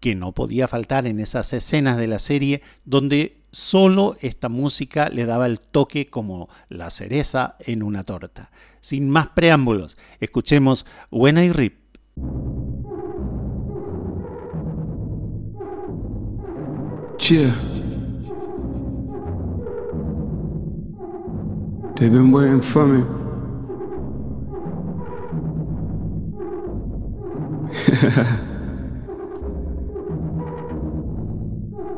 que 0.00 0.14
no 0.14 0.32
podía 0.32 0.68
faltar 0.68 1.06
en 1.06 1.18
esas 1.18 1.52
escenas 1.52 1.96
de 1.96 2.06
la 2.06 2.18
serie 2.18 2.62
donde 2.84 3.38
solo 3.50 4.16
esta 4.20 4.48
música 4.48 5.08
le 5.08 5.24
daba 5.26 5.46
el 5.46 5.58
toque 5.60 6.06
como 6.06 6.48
la 6.68 6.90
cereza 6.90 7.56
en 7.60 7.82
una 7.82 8.04
torta. 8.04 8.50
Sin 8.80 9.08
más 9.08 9.28
preámbulos, 9.28 9.96
escuchemos 10.20 10.86
When 11.10 11.38
I 11.38 11.52
Rip. 11.52 11.78
They've 21.98 22.12
been 22.12 22.30
waiting 22.30 22.60
for 22.60 22.86
me. 22.86 23.00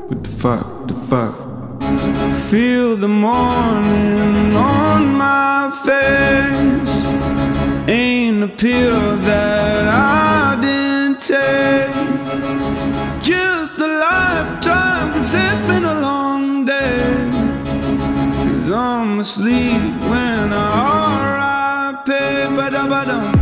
what 0.08 0.24
the 0.24 0.30
fuck, 0.30 0.88
the 0.88 0.94
fuck? 0.94 1.34
Feel 2.48 2.96
the 2.96 3.08
morning 3.08 4.56
on 4.56 5.18
my 5.18 5.70
face. 5.84 7.04
Ain't 7.86 8.42
a 8.42 8.48
pill 8.48 9.18
that 9.18 9.86
I 9.86 10.58
didn't 10.62 11.20
take. 11.20 11.92
Just 13.22 13.78
a 13.78 13.86
lifetime, 13.86 15.12
cause 15.12 15.34
it's 15.34 15.60
been 15.68 15.84
a 15.84 16.00
long. 16.00 16.19
I'm 19.00 19.18
asleep 19.18 19.80
when 20.10 20.52
I 20.52 21.94
R.I.P. 22.04 22.10
Ba-da-ba-dum 22.54 23.32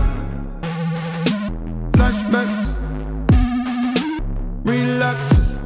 Flashbacks. 1.94 2.68
Relapses. 4.62 5.59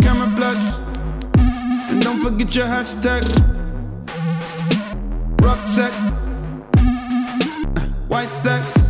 Camouflage. 0.00 0.72
And 1.90 2.00
don't 2.00 2.22
forget 2.22 2.54
your 2.54 2.64
hashtag. 2.64 3.20
Rucksack. 5.42 5.92
White 8.08 8.30
stacks. 8.30 8.88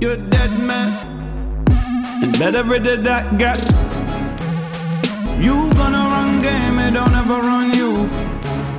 You're 0.00 0.14
a 0.14 0.16
dead 0.16 0.50
man. 0.58 0.90
And 2.24 2.36
better 2.40 2.64
rid 2.64 2.88
of 2.88 3.04
that 3.04 3.38
gap. 3.38 3.58
You 5.40 5.70
gonna 5.74 5.98
run 5.98 6.27
game, 6.48 6.78
it 6.86 6.92
don't 6.94 7.14
ever 7.22 7.38
run 7.50 7.66
you. 7.80 7.90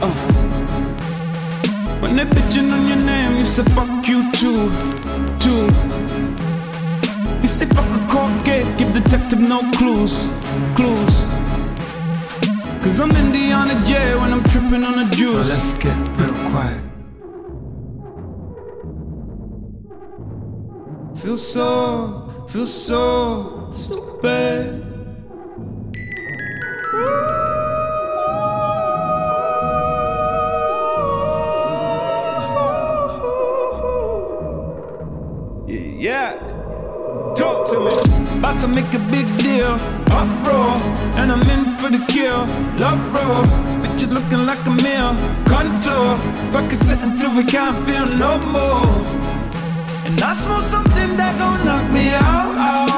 Uh. 0.06 0.16
When 2.02 2.16
they 2.18 2.26
bitching 2.26 2.72
on 2.76 2.84
your 2.92 3.02
name, 3.12 3.38
you 3.40 3.46
say 3.46 3.66
fuck 3.76 4.08
you 4.12 4.20
too, 4.40 4.62
too. 5.44 5.66
You 7.42 7.50
say 7.58 7.68
fuck 7.76 7.92
a 8.00 8.02
court 8.12 8.34
case, 8.46 8.72
give 8.80 8.92
detective 8.94 9.42
no 9.54 9.60
clues, 9.78 10.16
clues. 10.78 11.16
Cause 12.84 13.00
I'm 13.04 13.12
Indiana 13.24 13.76
J 13.86 14.16
when 14.20 14.32
I'm 14.34 14.44
tripping 14.52 14.84
on 14.84 14.96
the 15.02 15.08
juice. 15.20 15.50
Now 15.50 15.56
let's 15.56 15.74
get 15.86 15.98
real 16.20 16.38
quiet. 16.52 16.84
Feel 21.22 21.38
so, 21.38 21.66
feel 22.48 22.66
so 22.66 23.68
stupid. 23.72 24.86
Yeah, 26.94 27.59
to 38.62 38.68
me. 38.68 38.82
About 38.82 38.82
to 38.82 38.82
make 38.82 38.94
a 38.94 39.00
big 39.12 39.28
deal, 39.38 39.74
uproar, 40.12 40.78
and 41.20 41.32
I'm 41.32 41.42
in 41.42 41.66
for 41.66 41.90
for 41.90 41.98
the 41.98 42.06
kill. 42.08 42.46
Love 42.80 43.00
roll, 43.14 43.44
bitches 43.82 44.12
looking 44.14 44.46
like 44.46 44.64
a 44.66 44.72
meal. 44.84 45.12
Contour, 45.48 46.16
fucking 46.52 46.78
sit 46.78 47.00
until 47.02 47.36
we 47.36 47.44
can't 47.44 47.78
feel 47.86 48.06
no 48.18 48.38
more. 48.52 48.90
And 50.06 50.22
I 50.22 50.34
smoke 50.34 50.66
something 50.66 51.18
that 51.18 51.38
gon' 51.40 51.66
knock 51.66 51.86
me 51.92 52.14
out. 52.14 52.58
out. 52.70 52.90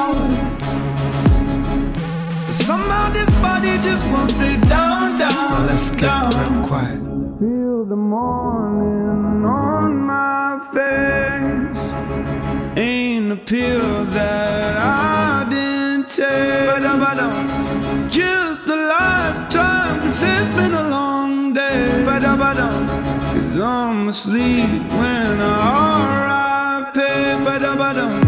But 2.46 2.54
somehow 2.54 3.10
this 3.12 3.34
body 3.36 3.72
just 3.82 4.06
won't 4.08 4.30
stay 4.30 4.56
down, 4.68 5.18
down, 5.18 5.66
Let's 5.66 5.90
get 5.90 6.02
down. 6.02 6.30
real 6.38 6.64
quiet. 6.66 7.00
Feel 7.38 7.84
the 7.84 7.96
morning 7.96 9.44
on 9.44 10.06
my 10.06 10.60
face. 10.74 11.78
Ain't 12.78 13.32
a 13.32 13.36
pill 13.36 14.04
that 14.06 14.76
I 14.76 14.86
didn't 14.90 15.16
take. 15.16 15.21
Just 18.10 18.68
a 18.68 18.76
lifetime, 18.76 20.00
cause 20.00 20.22
it's 20.22 20.48
been 20.56 20.74
a 20.74 20.88
long 20.88 21.52
day. 21.54 22.04
Cause 23.34 23.58
I'm 23.60 24.08
asleep 24.08 24.68
when 25.00 25.40
I 25.40 26.92
R.I.P. 26.92 28.21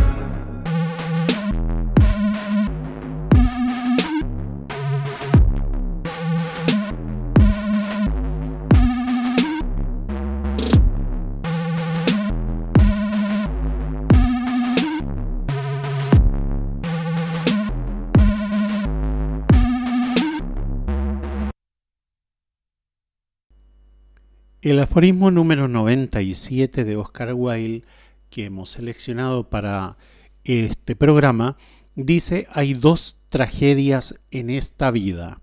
El 24.64 24.80
aforismo 24.80 25.30
número 25.30 25.68
97 25.68 26.84
de 26.84 26.96
Oscar 26.96 27.34
Wilde 27.34 27.84
que 28.30 28.46
hemos 28.46 28.70
seleccionado 28.70 29.50
para 29.50 29.98
este 30.42 30.96
programa 30.96 31.58
dice 31.96 32.48
hay 32.50 32.72
dos 32.72 33.18
tragedias 33.28 34.14
en 34.30 34.48
esta 34.48 34.90
vida. 34.90 35.42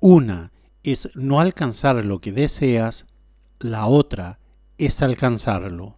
Una 0.00 0.50
es 0.82 1.10
no 1.14 1.38
alcanzar 1.38 2.04
lo 2.04 2.18
que 2.18 2.32
deseas, 2.32 3.06
la 3.60 3.86
otra 3.86 4.40
es 4.78 5.00
alcanzarlo. 5.00 5.96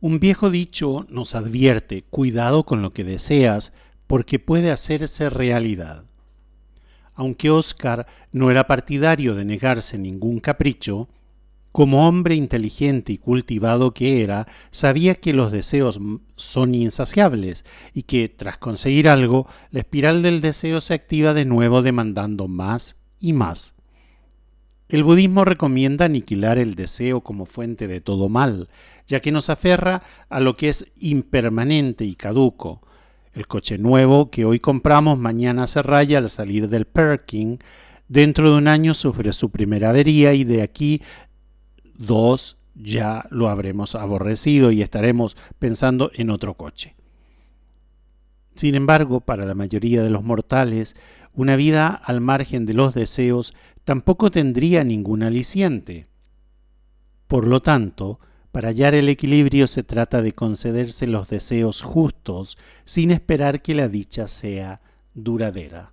Un 0.00 0.20
viejo 0.20 0.50
dicho 0.50 1.06
nos 1.08 1.34
advierte, 1.34 2.02
cuidado 2.02 2.62
con 2.62 2.82
lo 2.82 2.90
que 2.90 3.04
deseas, 3.04 3.72
porque 4.06 4.38
puede 4.38 4.70
hacerse 4.70 5.30
realidad. 5.30 6.07
Aunque 7.18 7.50
Oscar 7.50 8.06
no 8.30 8.48
era 8.52 8.68
partidario 8.68 9.34
de 9.34 9.44
negarse 9.44 9.98
ningún 9.98 10.38
capricho, 10.38 11.08
como 11.72 12.06
hombre 12.06 12.36
inteligente 12.36 13.12
y 13.12 13.18
cultivado 13.18 13.92
que 13.92 14.22
era, 14.22 14.46
sabía 14.70 15.16
que 15.16 15.34
los 15.34 15.50
deseos 15.50 15.98
son 16.36 16.76
insaciables 16.76 17.64
y 17.92 18.04
que, 18.04 18.28
tras 18.28 18.58
conseguir 18.58 19.08
algo, 19.08 19.48
la 19.72 19.80
espiral 19.80 20.22
del 20.22 20.40
deseo 20.40 20.80
se 20.80 20.94
activa 20.94 21.34
de 21.34 21.44
nuevo 21.44 21.82
demandando 21.82 22.46
más 22.46 23.02
y 23.18 23.32
más. 23.32 23.74
El 24.88 25.02
budismo 25.02 25.44
recomienda 25.44 26.04
aniquilar 26.04 26.56
el 26.56 26.76
deseo 26.76 27.22
como 27.22 27.46
fuente 27.46 27.88
de 27.88 28.00
todo 28.00 28.28
mal, 28.28 28.68
ya 29.08 29.18
que 29.18 29.32
nos 29.32 29.50
aferra 29.50 30.04
a 30.28 30.38
lo 30.38 30.54
que 30.54 30.68
es 30.68 30.92
impermanente 31.00 32.04
y 32.04 32.14
caduco. 32.14 32.80
El 33.34 33.46
coche 33.46 33.78
nuevo 33.78 34.30
que 34.30 34.44
hoy 34.44 34.60
compramos 34.60 35.18
mañana 35.18 35.66
se 35.66 35.82
raya 35.82 36.18
al 36.18 36.28
salir 36.28 36.68
del 36.68 36.86
parking, 36.86 37.58
dentro 38.08 38.50
de 38.50 38.58
un 38.58 38.68
año 38.68 38.94
sufre 38.94 39.32
su 39.32 39.50
primera 39.50 39.90
avería 39.90 40.32
y 40.34 40.44
de 40.44 40.62
aquí 40.62 41.02
dos 41.96 42.56
ya 42.74 43.26
lo 43.30 43.48
habremos 43.48 43.94
aborrecido 43.94 44.70
y 44.70 44.82
estaremos 44.82 45.36
pensando 45.58 46.10
en 46.14 46.30
otro 46.30 46.54
coche. 46.54 46.94
Sin 48.54 48.74
embargo, 48.74 49.20
para 49.20 49.44
la 49.44 49.54
mayoría 49.54 50.02
de 50.02 50.10
los 50.10 50.24
mortales, 50.24 50.96
una 51.32 51.54
vida 51.54 51.88
al 51.88 52.20
margen 52.20 52.66
de 52.66 52.74
los 52.74 52.94
deseos 52.94 53.54
tampoco 53.84 54.30
tendría 54.30 54.82
ningún 54.84 55.22
aliciente. 55.22 56.08
Por 57.26 57.46
lo 57.46 57.60
tanto, 57.60 58.18
para 58.58 58.70
hallar 58.70 58.96
el 58.96 59.08
equilibrio 59.08 59.68
se 59.68 59.84
trata 59.84 60.20
de 60.20 60.32
concederse 60.32 61.06
los 61.06 61.28
deseos 61.28 61.80
justos 61.80 62.58
sin 62.84 63.12
esperar 63.12 63.62
que 63.62 63.72
la 63.72 63.88
dicha 63.88 64.26
sea 64.26 64.80
duradera. 65.14 65.92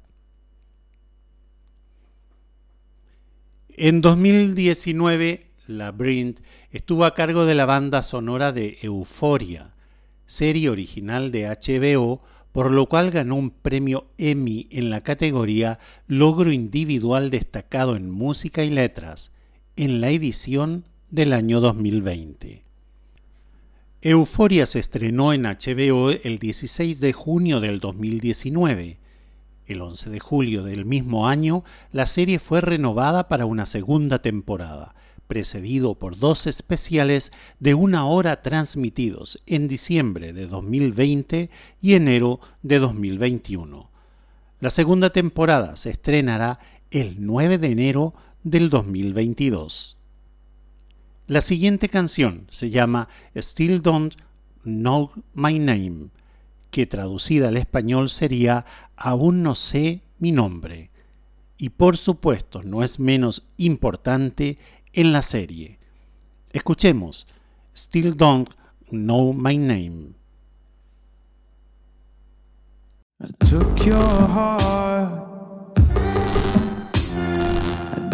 En 3.69 4.01
2019, 4.01 5.45
la 5.67 5.91
Brint 5.91 6.39
estuvo 6.71 7.05
a 7.05 7.13
cargo 7.13 7.45
de 7.45 7.53
la 7.53 7.65
banda 7.65 8.01
sonora 8.01 8.51
de 8.51 8.79
Euforia, 8.81 9.75
serie 10.25 10.71
original 10.71 11.31
de 11.31 11.45
HBO, 11.47 12.23
por 12.51 12.71
lo 12.71 12.89
cual 12.89 13.11
ganó 13.11 13.35
un 13.35 13.51
premio 13.51 14.07
Emmy 14.17 14.67
en 14.71 14.89
la 14.89 15.01
categoría 15.01 15.77
Logro 16.07 16.51
Individual 16.51 17.29
Destacado 17.29 17.95
en 17.95 18.09
Música 18.09 18.63
y 18.63 18.71
Letras, 18.71 19.33
en 19.75 20.01
la 20.01 20.09
edición 20.09 20.85
del 21.09 21.33
año 21.33 21.61
2020. 21.61 22.63
Euforia 24.01 24.65
se 24.65 24.79
estrenó 24.79 25.33
en 25.33 25.43
HBO 25.43 26.11
el 26.11 26.37
16 26.37 26.99
de 26.99 27.13
junio 27.13 27.59
del 27.59 27.79
2019. 27.79 28.97
El 29.65 29.81
11 29.81 30.09
de 30.11 30.19
julio 30.19 30.63
del 30.63 30.85
mismo 30.85 31.27
año, 31.27 31.63
la 31.91 32.05
serie 32.05 32.37
fue 32.37 32.61
renovada 32.61 33.27
para 33.27 33.47
una 33.47 33.65
segunda 33.65 34.19
temporada, 34.19 34.93
precedido 35.27 35.95
por 35.95 36.19
dos 36.19 36.45
especiales 36.45 37.31
de 37.59 37.73
una 37.73 38.05
hora 38.05 38.43
transmitidos 38.43 39.41
en 39.47 39.67
diciembre 39.67 40.33
de 40.33 40.45
2020 40.45 41.49
y 41.81 41.93
enero 41.93 42.39
de 42.61 42.77
2021. 42.77 43.89
La 44.59 44.69
segunda 44.69 45.09
temporada 45.09 45.75
se 45.77 45.89
estrenará 45.89 46.59
el 46.91 47.25
9 47.25 47.57
de 47.57 47.71
enero 47.71 48.13
del 48.43 48.69
2022. 48.69 49.97
La 51.27 51.41
siguiente 51.41 51.89
canción 51.89 52.45
se 52.51 52.69
llama 52.69 53.07
Still 53.35 53.81
Don't 53.81 54.13
Know 54.63 55.11
My 55.33 55.57
Name, 55.57 56.09
que 56.69 56.85
traducida 56.85 57.47
al 57.47 57.57
español 57.57 58.09
sería 58.09 58.63
Aún 58.95 59.41
no 59.41 59.55
sé 59.55 60.01
mi 60.19 60.31
nombre. 60.31 60.91
Y 61.57 61.69
por 61.69 61.97
supuesto 61.97 62.61
no 62.61 62.83
es 62.83 62.99
menos 62.99 63.47
importante 63.57 64.59
en 64.93 65.13
la 65.13 65.23
serie. 65.23 65.79
Escuchemos 66.53 67.25
Still 67.75 68.15
Don't 68.15 68.49
Know 68.91 69.33
My 69.33 69.57
Name. 69.57 70.13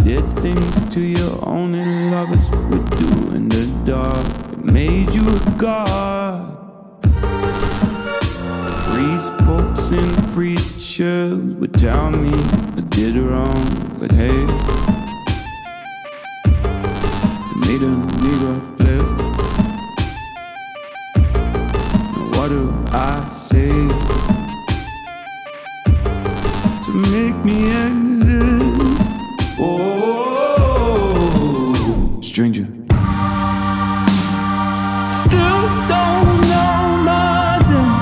Did 0.03 0.25
things 0.41 0.93
to 0.93 0.99
you 0.99 1.39
only 1.43 1.85
lovers 2.09 2.51
would 2.51 2.89
do 2.91 3.35
in 3.35 3.49
the 3.49 3.65
dark. 3.85 4.25
It 4.51 4.63
made 4.65 5.09
you 5.13 5.21
a 5.21 5.39
god. 5.57 6.57
Priests, 8.87 9.33
popes, 9.43 9.91
and 9.91 10.31
preachers 10.33 11.55
would 11.57 11.73
tell 11.73 12.11
me 12.11 12.33
I 12.77 12.81
did 12.89 13.15
wrong, 13.15 13.97
but 13.99 14.11
hey, 14.11 14.45
it 17.49 17.57
made 17.67 17.81
a 17.81 17.93
nigga 18.21 18.53
flip. 18.77 19.05
What 22.35 22.49
do 22.49 22.61
I 22.91 23.27
say? 23.27 24.21
to 26.83 26.91
make 27.11 27.35
me 27.45 27.65
exist. 27.65 28.90
Stranger. 32.41 32.65
Still 35.09 35.61
don't 35.87 36.41
know 36.49 36.97
my 37.05 37.59
name. 37.69 37.97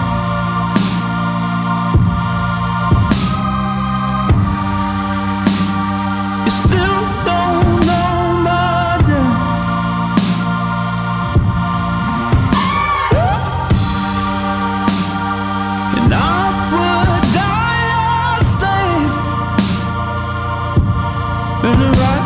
You 6.45 6.52
still 6.52 7.02
don't 7.28 7.86
know 7.88 8.13
my 8.47 8.97
name. 9.10 9.39
And 15.97 16.13
I 16.13 16.17
would 16.71 17.23
die 17.36 17.88
a 17.99 18.43
slave 18.56 19.15
And 21.65 21.97
right 21.97 22.18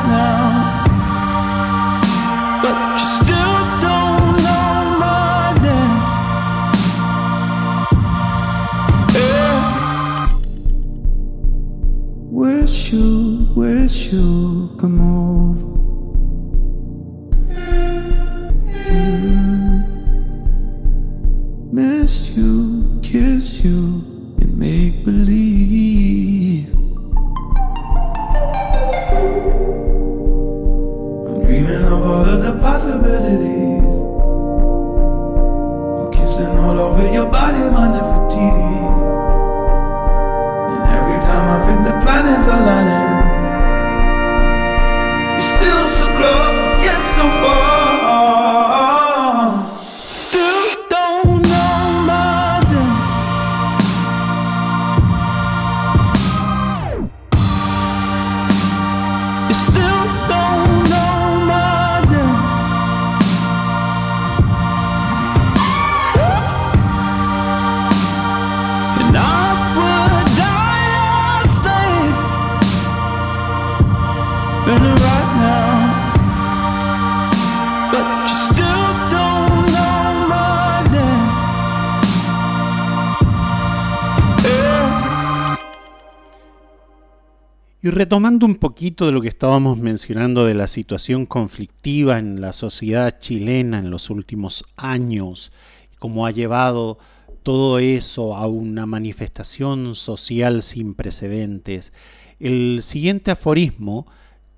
retomando 88.13 88.45
un 88.45 88.57
poquito 88.57 89.07
de 89.07 89.11
lo 89.11 89.21
que 89.21 89.27
estábamos 89.27 89.79
mencionando 89.79 90.45
de 90.45 90.53
la 90.53 90.67
situación 90.67 91.25
conflictiva 91.25 92.19
en 92.19 92.41
la 92.41 92.53
sociedad 92.53 93.17
chilena 93.17 93.79
en 93.79 93.89
los 93.89 94.11
últimos 94.11 94.65
años, 94.77 95.51
cómo 95.97 96.27
ha 96.27 96.29
llevado 96.29 96.99
todo 97.41 97.79
eso 97.79 98.35
a 98.35 98.45
una 98.45 98.85
manifestación 98.85 99.95
social 99.95 100.61
sin 100.61 100.93
precedentes, 100.93 101.91
el 102.39 102.83
siguiente 102.83 103.31
aforismo 103.31 104.05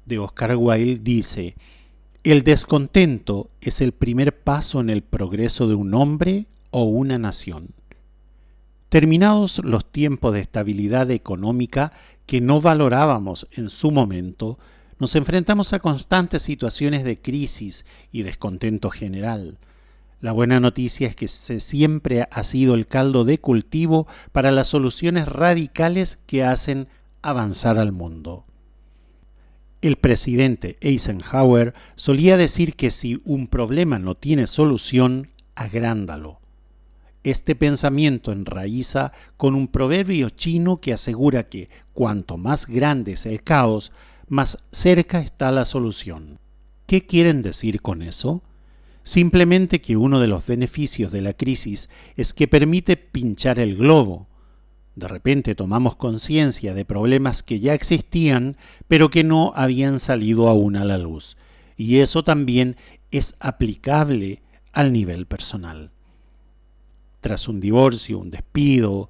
de 0.05 0.19
Oscar 0.19 0.57
Wilde 0.57 0.99
dice, 1.01 1.55
el 2.25 2.43
descontento 2.43 3.51
es 3.61 3.79
el 3.79 3.93
primer 3.93 4.37
paso 4.37 4.81
en 4.81 4.89
el 4.89 5.01
progreso 5.01 5.69
de 5.69 5.75
un 5.75 5.93
hombre 5.93 6.47
o 6.71 6.83
una 6.83 7.17
nación. 7.17 7.69
Terminados 8.89 9.61
los 9.63 9.89
tiempos 9.89 10.33
de 10.33 10.41
estabilidad 10.41 11.09
económica 11.09 11.93
que 12.25 12.41
no 12.41 12.61
valorábamos 12.61 13.47
en 13.51 13.69
su 13.69 13.91
momento, 13.91 14.57
nos 14.99 15.15
enfrentamos 15.15 15.73
a 15.73 15.79
constantes 15.79 16.41
situaciones 16.41 17.03
de 17.03 17.21
crisis 17.21 17.85
y 18.11 18.23
descontento 18.23 18.89
general. 18.89 19.57
La 20.21 20.31
buena 20.31 20.59
noticia 20.59 21.07
es 21.07 21.15
que 21.15 21.27
siempre 21.27 22.27
ha 22.31 22.43
sido 22.43 22.73
el 22.73 22.87
caldo 22.87 23.25
de 23.25 23.39
cultivo 23.39 24.07
para 24.31 24.51
las 24.51 24.69
soluciones 24.69 25.27
radicales 25.27 26.19
que 26.25 26.43
hacen 26.43 26.87
avanzar 27.21 27.77
al 27.77 27.91
mundo. 27.91 28.45
El 29.81 29.97
presidente 29.97 30.77
Eisenhower 30.81 31.75
solía 31.95 32.37
decir 32.37 32.75
que 32.75 32.89
si 32.89 33.21
un 33.25 33.47
problema 33.47 33.99
no 33.99 34.15
tiene 34.15 34.47
solución, 34.47 35.27
agrándalo. 35.53 36.39
Este 37.25 37.55
pensamiento 37.55 38.31
enraiza 38.31 39.11
con 39.35 39.55
un 39.55 39.67
proverbio 39.67 40.29
chino 40.29 40.79
que 40.79 40.93
asegura 40.93 41.43
que 41.43 41.69
cuanto 41.91 42.37
más 42.37 42.67
grande 42.67 43.13
es 43.13 43.25
el 43.25 43.41
caos, 43.41 43.91
más 44.27 44.59
cerca 44.71 45.21
está 45.21 45.51
la 45.51 45.65
solución. 45.65 46.37
¿Qué 46.85 47.07
quieren 47.07 47.41
decir 47.41 47.81
con 47.81 48.03
eso? 48.03 48.43
Simplemente 49.01 49.81
que 49.81 49.97
uno 49.97 50.19
de 50.19 50.27
los 50.27 50.45
beneficios 50.45 51.11
de 51.11 51.21
la 51.21 51.33
crisis 51.33 51.89
es 52.15 52.31
que 52.31 52.47
permite 52.47 52.95
pinchar 52.95 53.57
el 53.57 53.75
globo. 53.75 54.27
De 54.93 55.07
repente 55.07 55.55
tomamos 55.55 55.95
conciencia 55.95 56.75
de 56.75 56.85
problemas 56.85 57.41
que 57.41 57.59
ya 57.59 57.73
existían, 57.73 58.55
pero 58.87 59.09
que 59.09 59.23
no 59.23 59.51
habían 59.55 59.99
salido 59.99 60.47
aún 60.47 60.75
a 60.75 60.85
la 60.85 60.99
luz. 60.99 61.37
Y 61.75 62.01
eso 62.01 62.23
también 62.23 62.75
es 63.09 63.35
aplicable 63.39 64.43
al 64.73 64.93
nivel 64.93 65.25
personal 65.25 65.94
tras 67.25 67.47
un 67.47 67.59
divorcio, 67.59 68.19
un 68.19 68.29
despido, 68.29 69.09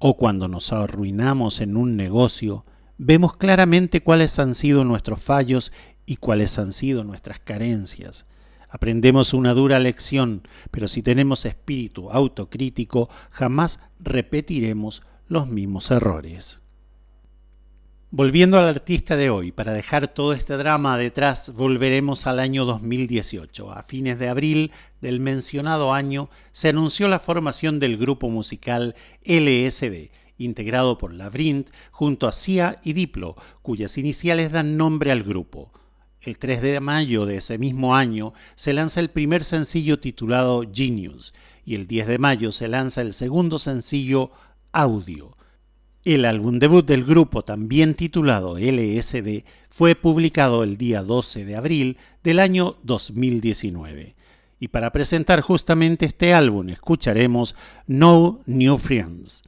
o 0.00 0.16
cuando 0.16 0.48
nos 0.48 0.72
arruinamos 0.72 1.60
en 1.60 1.76
un 1.76 1.96
negocio, 1.96 2.64
vemos 2.98 3.36
claramente 3.36 4.02
cuáles 4.02 4.40
han 4.40 4.56
sido 4.56 4.82
nuestros 4.82 5.22
fallos 5.22 5.70
y 6.04 6.16
cuáles 6.16 6.58
han 6.58 6.72
sido 6.72 7.04
nuestras 7.04 7.38
carencias. 7.38 8.26
Aprendemos 8.68 9.34
una 9.34 9.54
dura 9.54 9.78
lección, 9.78 10.42
pero 10.72 10.88
si 10.88 11.00
tenemos 11.00 11.44
espíritu 11.44 12.10
autocrítico, 12.10 13.08
jamás 13.30 13.78
repetiremos 14.00 15.02
los 15.28 15.46
mismos 15.46 15.92
errores. 15.92 16.62
Volviendo 18.12 18.58
al 18.58 18.66
artista 18.66 19.16
de 19.16 19.30
hoy, 19.30 19.52
para 19.52 19.72
dejar 19.72 20.08
todo 20.08 20.32
este 20.32 20.56
drama 20.56 20.98
detrás, 20.98 21.54
volveremos 21.54 22.26
al 22.26 22.40
año 22.40 22.64
2018. 22.64 23.70
A 23.70 23.84
fines 23.84 24.18
de 24.18 24.28
abril 24.28 24.72
del 25.00 25.20
mencionado 25.20 25.94
año 25.94 26.28
se 26.50 26.70
anunció 26.70 27.06
la 27.06 27.20
formación 27.20 27.78
del 27.78 27.96
grupo 27.96 28.28
musical 28.28 28.96
LSD, 29.24 30.10
integrado 30.38 30.98
por 30.98 31.14
Labyrinth 31.14 31.70
junto 31.92 32.26
a 32.26 32.32
Cia 32.32 32.80
y 32.82 32.94
Diplo, 32.94 33.36
cuyas 33.62 33.96
iniciales 33.96 34.50
dan 34.50 34.76
nombre 34.76 35.12
al 35.12 35.22
grupo. 35.22 35.70
El 36.20 36.36
3 36.36 36.62
de 36.62 36.80
mayo 36.80 37.26
de 37.26 37.36
ese 37.36 37.58
mismo 37.58 37.94
año 37.94 38.32
se 38.56 38.72
lanza 38.72 38.98
el 38.98 39.10
primer 39.10 39.44
sencillo 39.44 40.00
titulado 40.00 40.64
Genius 40.74 41.32
y 41.64 41.76
el 41.76 41.86
10 41.86 42.08
de 42.08 42.18
mayo 42.18 42.50
se 42.50 42.66
lanza 42.66 43.02
el 43.02 43.14
segundo 43.14 43.60
sencillo 43.60 44.32
Audio. 44.72 45.36
El 46.02 46.24
álbum 46.24 46.58
debut 46.58 46.86
del 46.86 47.04
grupo, 47.04 47.42
también 47.42 47.92
titulado 47.92 48.56
LSD, 48.56 49.44
fue 49.68 49.94
publicado 49.94 50.62
el 50.62 50.78
día 50.78 51.02
12 51.02 51.44
de 51.44 51.56
abril 51.56 51.98
del 52.22 52.38
año 52.38 52.76
2019. 52.84 54.16
Y 54.58 54.68
para 54.68 54.92
presentar 54.92 55.42
justamente 55.42 56.06
este 56.06 56.32
álbum 56.32 56.70
escucharemos 56.70 57.54
No 57.86 58.40
New 58.46 58.78
Friends. 58.78 59.42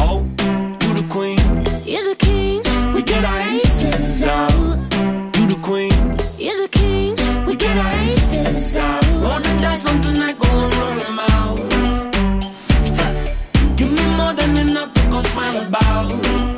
Oh, 0.00 0.26
something 9.76 10.18
like 10.18 10.38
going. 10.38 10.66
Give 13.76 13.92
me 13.92 14.16
more 14.16 14.32
than 14.32 14.56
enough 14.56 14.92
to 14.94 15.02
go 15.10 15.20
smile 15.20 15.66
about. 15.66 16.55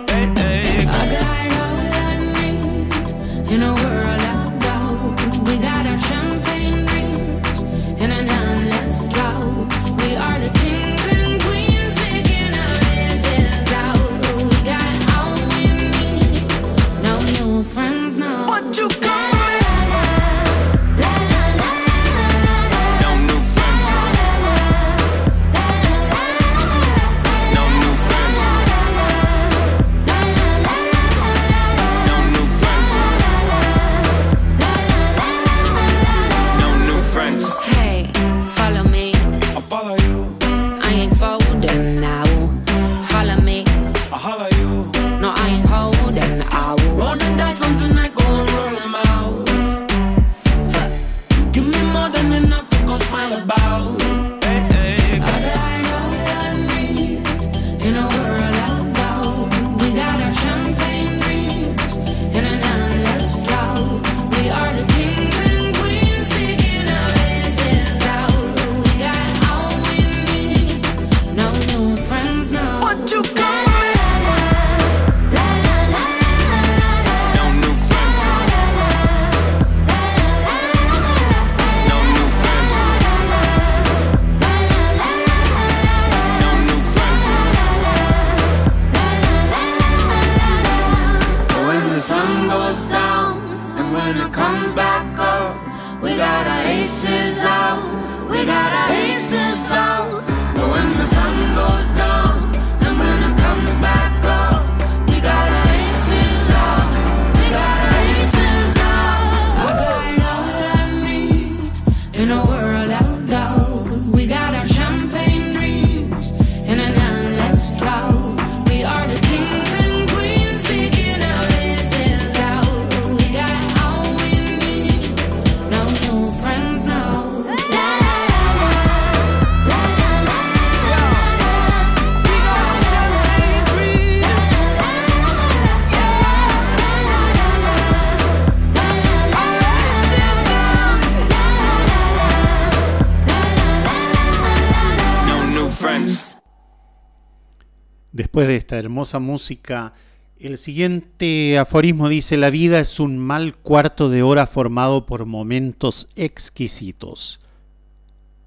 Después 148.19 148.49
de 148.49 148.57
esta 148.57 148.77
hermosa 148.77 149.21
música, 149.21 149.95
el 150.41 150.59
siguiente 150.59 151.57
aforismo 151.57 152.09
dice, 152.09 152.37
la 152.37 152.51
vida 152.51 152.81
es 152.81 152.99
un 152.99 153.17
mal 153.17 153.57
cuarto 153.57 154.11
de 154.11 154.25
hora 154.25 154.49
formado 154.49 155.07
por 155.07 155.25
momentos 155.25 156.09
exquisitos. 156.17 157.39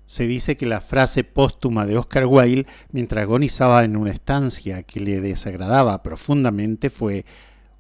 Se 0.08 0.28
dice 0.28 0.58
que 0.58 0.66
la 0.66 0.82
frase 0.82 1.24
póstuma 1.24 1.86
de 1.86 1.98
Oscar 1.98 2.26
Wilde, 2.26 2.70
mientras 2.92 3.24
agonizaba 3.24 3.86
en 3.86 3.96
una 3.96 4.12
estancia 4.12 4.84
que 4.84 5.00
le 5.00 5.22
desagradaba 5.22 6.04
profundamente, 6.04 6.90
fue, 6.90 7.24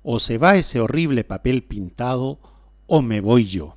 o 0.01 0.21
se 0.21 0.37
va 0.37 0.55
ese 0.55 0.79
horrible 0.79 1.25
papel 1.25 1.61
pintado, 1.61 2.39
o 2.87 3.01
me 3.01 3.19
voy 3.19 3.47
yo. 3.47 3.75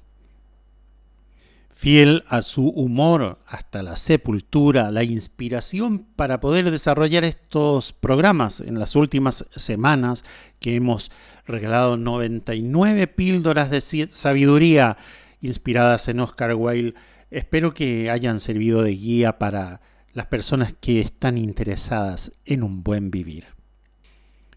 Fiel 1.77 2.23
a 2.29 2.43
su 2.43 2.69
humor 2.69 3.41
hasta 3.49 3.83
la 3.83 3.97
sepultura, 3.97 4.93
la 4.93 5.03
inspiración 5.03 6.07
para 6.15 6.39
poder 6.39 6.71
desarrollar 6.71 7.25
estos 7.25 7.93
programas 7.93 8.61
en 8.61 8.79
las 8.79 8.95
últimas 8.95 9.47
semanas 9.57 10.25
que 10.61 10.77
hemos 10.77 11.11
regalado 11.45 11.97
99 11.97 13.09
píldoras 13.09 13.71
de 13.71 13.81
sabiduría 13.81 14.97
inspiradas 15.41 16.07
en 16.07 16.21
Oscar 16.21 16.55
Wilde. 16.55 16.95
Espero 17.33 17.75
que 17.75 18.09
hayan 18.09 18.39
servido 18.39 18.83
de 18.83 18.93
guía 18.93 19.39
para 19.41 19.81
las 20.13 20.27
personas 20.27 20.75
que 20.81 21.01
están 21.01 21.37
interesadas 21.37 22.39
en 22.45 22.63
un 22.63 22.85
buen 22.85 23.11
vivir. 23.11 23.47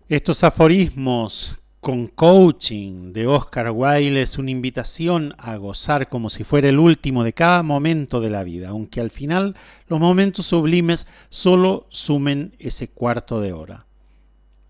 Estos 0.08 0.44
aforismos 0.44 1.58
con 1.80 2.08
coaching 2.08 3.14
de 3.14 3.28
Oscar 3.28 3.72
Wilde 3.72 4.22
es 4.22 4.38
una 4.38 4.52
invitación 4.52 5.36
a 5.38 5.56
gozar 5.58 6.10
como 6.10 6.30
si 6.30 6.44
fuera 6.44 6.70
el 6.70 6.80
último 6.80 7.24
de 7.24 7.34
cada 7.34 7.64
momento 7.64 8.20
de 8.20 8.30
la 8.30 8.44
vida, 8.44 8.70
aunque 8.70 9.00
al 9.00 9.12
final 9.12 9.56
los 9.88 10.00
momentos 10.00 10.48
sublimes 10.48 11.08
solo 11.30 11.88
sumen 11.90 12.56
ese 12.60 12.90
cuarto 12.90 13.42
de 13.42 13.54
hora. 13.54 13.86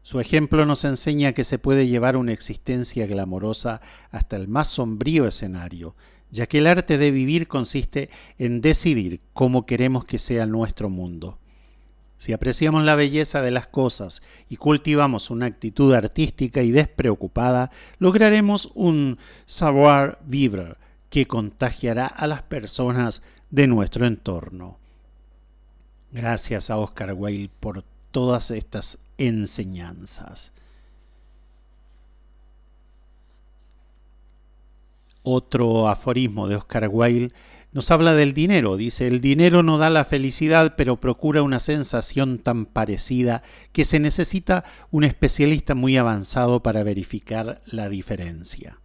Su 0.02 0.20
ejemplo 0.20 0.66
nos 0.66 0.86
enseña 0.86 1.34
que 1.34 1.44
se 1.44 1.60
puede 1.60 1.88
llevar 1.88 2.16
una 2.16 2.32
existencia 2.32 3.08
glamorosa 3.08 3.82
hasta 4.12 4.36
el 4.36 4.48
más 4.48 4.70
sombrío 4.70 5.28
escenario, 5.28 5.96
ya 6.30 6.46
que 6.46 6.60
el 6.60 6.68
arte 6.68 6.98
de 6.98 7.12
vivir 7.12 7.48
consiste 7.48 8.10
en 8.38 8.62
decidir 8.62 9.22
cómo 9.34 9.66
queremos 9.66 10.06
que 10.06 10.20
sea 10.20 10.46
nuestro 10.46 10.90
mundo. 10.90 11.40
Si 12.18 12.34
apreciamos 12.34 12.84
la 12.84 12.96
belleza 12.96 13.42
de 13.42 13.52
las 13.52 13.68
cosas 13.68 14.24
y 14.50 14.58
cultivamos 14.58 15.30
una 15.30 15.46
actitud 15.46 15.94
artística 15.94 16.64
y 16.64 16.72
despreocupada, 16.72 17.72
lograremos 18.00 18.72
un 18.74 19.20
savoir 19.46 20.18
vivre 20.26 20.76
que 21.10 21.28
contagiará 21.28 22.08
a 22.08 22.26
las 22.26 22.42
personas 22.42 23.22
de 23.52 23.68
nuestro 23.68 24.08
entorno. 24.08 24.78
Gracias 26.12 26.70
a 26.70 26.78
Oscar 26.78 27.14
Wilde 27.14 27.52
por 27.60 27.84
todas 28.12 28.50
estas 28.52 29.00
enseñanzas. 29.18 30.52
Otro 35.22 35.88
aforismo 35.88 36.48
de 36.48 36.56
Oscar 36.56 36.90
Wilde 36.92 37.34
nos 37.72 37.92
habla 37.92 38.14
del 38.14 38.34
dinero. 38.34 38.78
Dice, 38.78 39.08
el 39.08 39.22
dinero 39.22 39.64
no 39.64 39.78
da 39.78 39.90
la 39.90 40.06
felicidad, 40.06 40.76
pero 40.78 41.00
procura 41.00 41.42
una 41.42 41.60
sensación 41.60 42.40
tan 42.40 42.66
parecida 42.66 43.44
que 43.72 43.86
se 43.86 44.00
necesita 44.00 44.64
un 44.92 45.04
especialista 45.04 45.76
muy 45.76 45.98
avanzado 45.98 46.64
para 46.64 46.84
verificar 46.84 47.62
la 47.66 47.90
diferencia. 47.90 48.80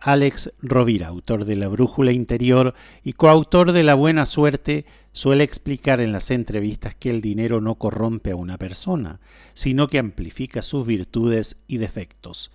Alex 0.00 0.52
Rovira, 0.62 1.08
autor 1.08 1.44
de 1.44 1.56
La 1.56 1.68
Brújula 1.68 2.12
Interior 2.12 2.74
y 3.02 3.14
coautor 3.14 3.72
de 3.72 3.82
La 3.82 3.94
Buena 3.94 4.26
Suerte, 4.26 4.84
suele 5.12 5.42
explicar 5.42 6.00
en 6.00 6.12
las 6.12 6.30
entrevistas 6.30 6.94
que 6.94 7.10
el 7.10 7.20
dinero 7.20 7.60
no 7.60 7.74
corrompe 7.74 8.30
a 8.30 8.36
una 8.36 8.58
persona, 8.58 9.20
sino 9.54 9.88
que 9.88 9.98
amplifica 9.98 10.62
sus 10.62 10.86
virtudes 10.86 11.64
y 11.66 11.78
defectos. 11.78 12.52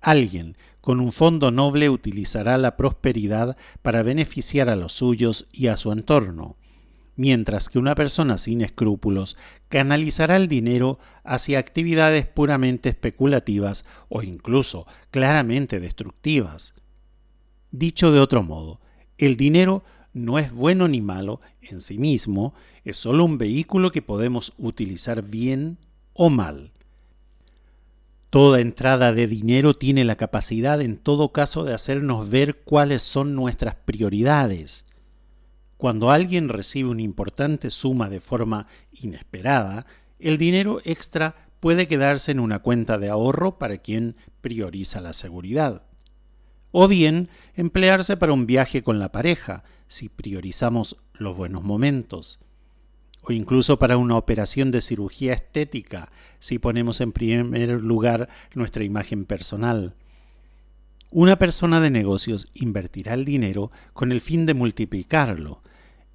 Alguien 0.00 0.56
con 0.80 1.00
un 1.00 1.12
fondo 1.12 1.50
noble 1.50 1.90
utilizará 1.90 2.58
la 2.58 2.76
prosperidad 2.76 3.56
para 3.82 4.02
beneficiar 4.02 4.68
a 4.68 4.76
los 4.76 4.92
suyos 4.92 5.46
y 5.52 5.66
a 5.66 5.76
su 5.76 5.92
entorno, 5.92 6.56
mientras 7.16 7.68
que 7.68 7.78
una 7.78 7.94
persona 7.94 8.38
sin 8.38 8.62
escrúpulos 8.62 9.36
canalizará 9.68 10.36
el 10.36 10.48
dinero 10.48 10.98
hacia 11.22 11.58
actividades 11.58 12.26
puramente 12.26 12.88
especulativas 12.88 13.84
o 14.08 14.22
incluso 14.22 14.86
claramente 15.10 15.80
destructivas. 15.80 16.72
Dicho 17.70 18.10
de 18.10 18.20
otro 18.20 18.42
modo, 18.42 18.80
el 19.18 19.36
dinero 19.36 19.84
no 20.12 20.38
es 20.38 20.52
bueno 20.52 20.88
ni 20.88 21.00
malo 21.00 21.40
en 21.60 21.80
sí 21.80 21.98
mismo, 21.98 22.54
es 22.84 22.96
solo 22.96 23.24
un 23.24 23.38
vehículo 23.38 23.92
que 23.92 24.02
podemos 24.02 24.54
utilizar 24.58 25.22
bien 25.22 25.78
o 26.14 26.30
mal. 26.30 26.72
Toda 28.30 28.60
entrada 28.60 29.12
de 29.12 29.26
dinero 29.26 29.74
tiene 29.74 30.04
la 30.04 30.14
capacidad 30.14 30.80
en 30.80 30.98
todo 30.98 31.32
caso 31.32 31.64
de 31.64 31.74
hacernos 31.74 32.30
ver 32.30 32.62
cuáles 32.62 33.02
son 33.02 33.34
nuestras 33.34 33.74
prioridades. 33.74 34.84
Cuando 35.76 36.12
alguien 36.12 36.48
recibe 36.48 36.90
una 36.90 37.02
importante 37.02 37.70
suma 37.70 38.08
de 38.08 38.20
forma 38.20 38.68
inesperada, 38.92 39.84
el 40.20 40.38
dinero 40.38 40.80
extra 40.84 41.48
puede 41.58 41.88
quedarse 41.88 42.30
en 42.30 42.38
una 42.38 42.60
cuenta 42.60 42.98
de 42.98 43.08
ahorro 43.08 43.58
para 43.58 43.78
quien 43.78 44.14
prioriza 44.40 45.00
la 45.00 45.12
seguridad. 45.12 45.82
O 46.70 46.86
bien 46.86 47.28
emplearse 47.56 48.16
para 48.16 48.32
un 48.32 48.46
viaje 48.46 48.84
con 48.84 49.00
la 49.00 49.10
pareja, 49.10 49.64
si 49.88 50.08
priorizamos 50.08 50.98
los 51.14 51.36
buenos 51.36 51.64
momentos 51.64 52.38
o 53.22 53.32
incluso 53.32 53.78
para 53.78 53.96
una 53.96 54.16
operación 54.16 54.70
de 54.70 54.80
cirugía 54.80 55.32
estética 55.32 56.10
si 56.38 56.58
ponemos 56.58 57.00
en 57.00 57.12
primer 57.12 57.82
lugar 57.82 58.28
nuestra 58.54 58.84
imagen 58.84 59.24
personal. 59.24 59.94
Una 61.10 61.38
persona 61.38 61.80
de 61.80 61.90
negocios 61.90 62.46
invertirá 62.54 63.14
el 63.14 63.24
dinero 63.24 63.70
con 63.92 64.12
el 64.12 64.20
fin 64.20 64.46
de 64.46 64.54
multiplicarlo, 64.54 65.60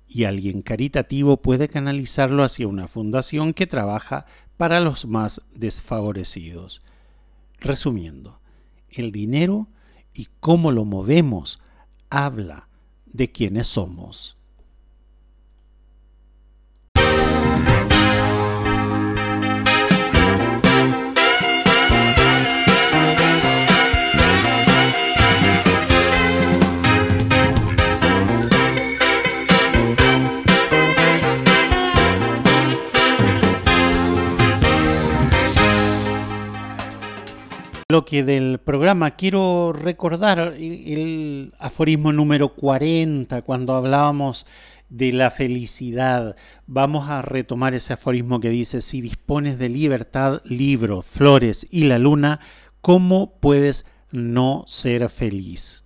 y 0.08 0.24
alguien 0.24 0.62
caritativo 0.62 1.42
puede 1.42 1.68
canalizarlo 1.68 2.44
hacia 2.44 2.68
una 2.68 2.88
fundación 2.88 3.54
que 3.54 3.68
trabaja 3.68 4.26
para 4.56 4.80
los 4.80 5.06
más 5.06 5.42
desfavorecidos. 5.54 6.82
Resumiendo, 7.60 8.40
el 8.90 9.12
dinero 9.12 9.68
y 10.14 10.30
cómo 10.40 10.72
lo 10.72 10.86
movemos 10.86 11.60
habla 12.10 12.70
de 13.06 13.32
quiénes 13.32 13.68
somos. 13.68 14.35
Bloque 37.88 38.24
del 38.24 38.58
programa 38.58 39.12
quiero 39.12 39.72
recordar 39.72 40.56
el 40.58 41.54
aforismo 41.60 42.12
número 42.12 42.56
40 42.56 43.44
cuando 43.44 43.76
hablábamos 43.76 44.48
de 44.90 45.14
la 45.14 45.30
felicidad. 45.30 46.36
Vamos 46.66 47.12
a 47.12 47.22
retomar 47.22 47.76
ese 47.76 47.94
aforismo 47.94 48.40
que 48.40 48.50
dice, 48.50 48.82
si 48.82 49.02
dispones 49.02 49.60
de 49.60 49.70
libertad, 49.70 50.42
libro, 50.46 51.04
flores 51.04 51.68
y 51.70 51.84
la 51.84 52.00
luna, 52.00 52.40
¿cómo 52.82 53.36
puedes 53.40 53.86
no 54.10 54.64
ser 54.66 55.08
feliz? 55.08 55.84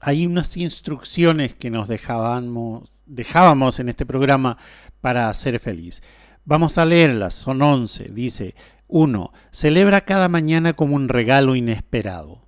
hay 0.00 0.26
unas 0.26 0.56
instrucciones 0.56 1.54
que 1.54 1.70
nos 1.70 1.88
dejábamos, 1.88 3.02
dejábamos 3.06 3.80
en 3.80 3.88
este 3.88 4.04
programa 4.06 4.56
para 5.00 5.32
ser 5.34 5.58
feliz. 5.58 6.02
Vamos 6.44 6.78
a 6.78 6.84
leerlas, 6.84 7.34
son 7.34 7.60
11. 7.60 8.10
Dice, 8.12 8.54
1. 8.88 9.32
Celebra 9.50 10.02
cada 10.02 10.28
mañana 10.28 10.74
como 10.74 10.96
un 10.96 11.08
regalo 11.08 11.56
inesperado. 11.56 12.46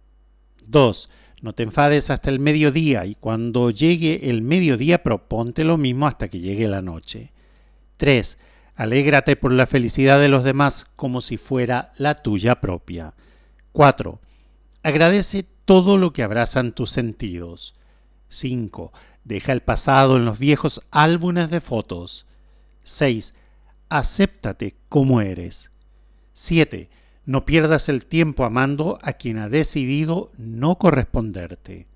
2. 0.67 1.11
No 1.41 1.53
te 1.53 1.63
enfades 1.63 2.11
hasta 2.11 2.31
el 2.31 2.41
mediodía 2.41 3.07
y 3.07 3.15
cuando 3.15 3.71
llegue 3.71 4.31
el 4.31 4.43
mediodía 4.43 5.03
proponte 5.03 5.65
lo 5.65 5.77
mismo 5.77 6.07
hasta 6.07 6.29
que 6.29 6.41
llegue 6.41 6.69
la 6.69 6.83
noche. 6.83 7.33
3. 7.97 8.39
Alégrate 8.75 9.37
por 9.37 9.53
la 9.53 9.67
felicidad 9.67 10.21
de 10.21 10.29
los 10.29 10.45
demás 10.45 10.87
como 10.97 11.21
si 11.21 11.37
fuera 11.37 11.93
la 11.97 12.23
tuya 12.23 12.61
propia. 12.61 13.15
4. 13.73 14.21
Agradece 14.83 15.45
todo 15.65 15.97
lo 15.97 16.13
que 16.13 16.23
abrazan 16.23 16.73
tus 16.73 16.91
sentidos. 16.91 17.75
5. 18.29 18.93
Deja 19.25 19.53
el 19.53 19.61
pasado 19.61 20.17
en 20.17 20.25
los 20.25 20.39
viejos 20.39 20.83
álbumes 20.91 21.51
de 21.51 21.61
fotos. 21.61 22.27
6. 22.85 23.35
Acéptate 23.89 24.77
como 24.89 25.21
eres. 25.21 25.71
7. 26.41 26.89
No 27.27 27.45
pierdas 27.45 27.89
el 27.89 28.07
tiempo 28.07 28.45
amando 28.45 29.01
a 29.03 29.15
quien 29.15 29.39
ha 29.39 29.49
decidido 29.49 30.31
no 30.39 30.79
corresponderte. 30.79 31.89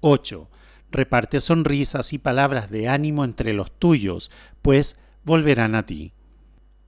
8. 0.00 0.50
Reparte 0.90 1.40
sonrisas 1.40 2.12
y 2.12 2.18
palabras 2.18 2.70
de 2.70 2.90
ánimo 2.90 3.24
entre 3.24 3.54
los 3.54 3.72
tuyos, 3.72 4.30
pues 4.60 4.98
volverán 5.24 5.74
a 5.74 5.86
ti. 5.86 6.12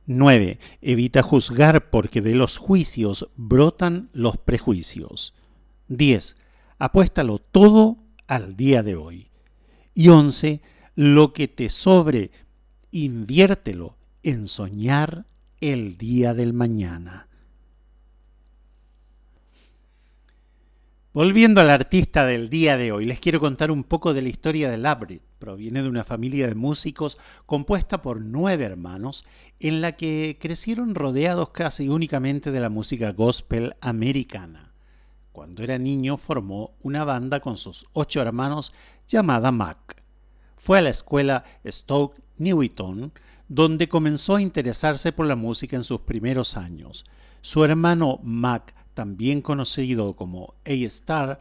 9. 0.05 0.59
Evita 0.82 1.22
juzgar 1.22 1.88
porque 1.88 2.20
de 2.20 2.34
los 2.34 2.59
juicios 2.59 3.30
brotan 3.36 4.11
los 4.12 4.36
prejuicios. 4.36 5.32
10. 5.88 6.36
Apuéstalo 6.78 7.38
todo 7.38 7.97
al 8.26 8.55
día 8.55 8.82
de 8.82 8.97
hoy. 8.97 9.30
Y 9.95 10.11
11. 10.11 10.61
Lo 10.95 11.32
que 11.32 11.49
te 11.49 11.70
sobre, 11.70 12.32
inviértelo 12.90 13.97
en 14.22 14.47
soñar 14.47 15.24
el 15.63 15.97
día 15.97 16.35
del 16.35 16.53
mañana. 16.53 17.29
Volviendo 21.13 21.61
al 21.61 21.71
artista 21.71 22.27
del 22.27 22.51
día 22.51 22.77
de 22.77 22.91
hoy, 22.91 23.05
les 23.05 23.21
quiero 23.21 23.39
contar 23.39 23.71
un 23.71 23.85
poco 23.85 24.13
de 24.13 24.23
la 24.23 24.29
historia 24.29 24.69
de 24.69 24.77
Labrit. 24.77 25.23
Proviene 25.39 25.85
de 25.85 25.89
una 25.89 26.03
familia 26.03 26.49
de 26.49 26.57
músicos 26.57 27.17
compuesta 27.47 28.03
por 28.03 28.21
nueve 28.21 28.65
hermanos, 28.65 29.25
en 29.61 29.81
la 29.81 29.93
que 29.93 30.37
crecieron 30.41 30.97
rodeados 30.97 31.51
casi 31.51 31.89
únicamente 31.89 32.51
de 32.51 32.59
la 32.59 32.69
música 32.69 33.13
gospel 33.13 33.77
americana. 33.81 34.73
Cuando 35.31 35.63
era 35.63 35.79
niño 35.79 36.17
formó 36.17 36.73
una 36.83 37.05
banda 37.05 37.39
con 37.39 37.57
sus 37.57 37.87
ocho 37.93 38.21
hermanos 38.21 38.73
llamada 39.07 39.53
Mac. 39.53 40.03
Fue 40.57 40.79
a 40.79 40.83
la 40.83 40.91
escuela 40.91 41.45
Stoke 41.65 42.21
Newington, 42.39 43.13
donde 43.55 43.86
comenzó 43.86 44.36
a 44.36 44.42
interesarse 44.42 45.12
por 45.12 45.26
la 45.26 45.36
música 45.36 45.76
en 45.76 45.84
sus 45.84 46.00
primeros 46.00 46.57
años. 46.57 47.05
Su 47.42 47.64
hermano 47.64 48.18
Mac 48.22 48.74
también 48.94 49.42
conocido 49.42 50.14
como 50.14 50.55
A-Star, 50.64 51.40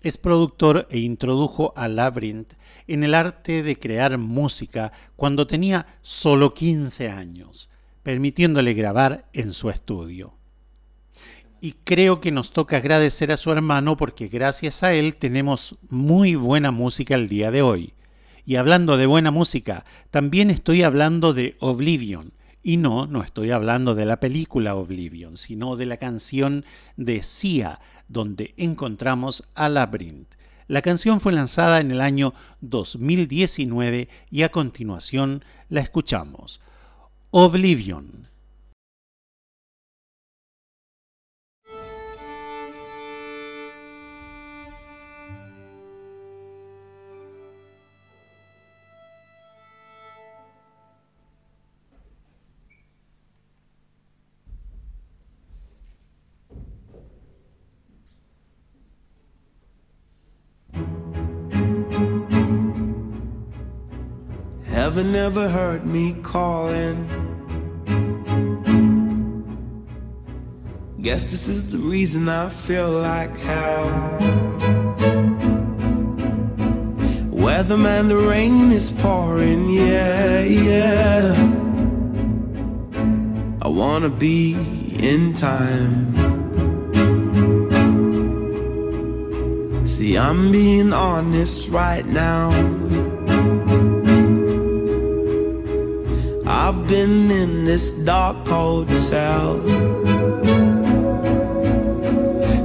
es 0.00 0.16
productor 0.16 0.88
e 0.90 1.00
introdujo 1.00 1.74
a 1.76 1.86
Labyrinth 1.86 2.54
en 2.86 3.04
el 3.04 3.14
arte 3.14 3.62
de 3.62 3.78
crear 3.78 4.16
música 4.16 4.90
cuando 5.16 5.46
tenía 5.46 5.86
solo 6.00 6.54
15 6.54 7.10
años, 7.10 7.68
permitiéndole 8.02 8.72
grabar 8.72 9.28
en 9.34 9.52
su 9.52 9.68
estudio. 9.68 10.32
Y 11.60 11.72
creo 11.84 12.22
que 12.22 12.32
nos 12.32 12.52
toca 12.52 12.78
agradecer 12.78 13.32
a 13.32 13.36
su 13.36 13.52
hermano 13.52 13.98
porque 13.98 14.28
gracias 14.28 14.82
a 14.82 14.94
él 14.94 15.16
tenemos 15.16 15.76
muy 15.90 16.36
buena 16.36 16.70
música 16.70 17.14
el 17.16 17.28
día 17.28 17.50
de 17.50 17.60
hoy. 17.60 17.92
Y 18.50 18.56
hablando 18.56 18.96
de 18.96 19.06
buena 19.06 19.30
música, 19.30 19.84
también 20.10 20.50
estoy 20.50 20.82
hablando 20.82 21.32
de 21.32 21.56
Oblivion, 21.60 22.32
y 22.64 22.78
no, 22.78 23.06
no 23.06 23.22
estoy 23.22 23.52
hablando 23.52 23.94
de 23.94 24.04
la 24.04 24.18
película 24.18 24.74
Oblivion, 24.74 25.36
sino 25.36 25.76
de 25.76 25.86
la 25.86 25.98
canción 25.98 26.64
de 26.96 27.22
Sia, 27.22 27.78
donde 28.08 28.52
encontramos 28.56 29.44
a 29.54 29.68
Labyrinth. 29.68 30.34
La 30.66 30.82
canción 30.82 31.20
fue 31.20 31.32
lanzada 31.32 31.78
en 31.78 31.92
el 31.92 32.00
año 32.00 32.34
2019 32.60 34.08
y 34.32 34.42
a 34.42 34.48
continuación 34.48 35.44
la 35.68 35.78
escuchamos. 35.78 36.60
Oblivion. 37.30 38.29
Heaven 65.00 65.12
never 65.14 65.48
heard 65.48 65.86
me 65.86 66.12
calling. 66.22 67.08
Guess 71.00 71.24
this 71.24 71.48
is 71.48 71.72
the 71.72 71.78
reason 71.78 72.28
I 72.28 72.50
feel 72.50 72.90
like 72.90 73.34
hell. 73.38 73.88
Weatherman, 77.32 78.08
the 78.08 78.16
rain 78.28 78.70
is 78.72 78.92
pouring, 78.92 79.70
yeah, 79.70 80.42
yeah. 80.42 81.32
I 83.62 83.68
wanna 83.68 84.10
be 84.10 84.52
in 84.98 85.32
time. 85.32 86.12
See, 89.86 90.18
I'm 90.18 90.52
being 90.52 90.92
honest 90.92 91.70
right 91.70 92.04
now. 92.04 93.09
I've 96.62 96.86
been 96.86 97.30
in 97.30 97.64
this 97.64 97.90
dark 97.90 98.44
cold 98.44 98.90
cell. 98.90 99.54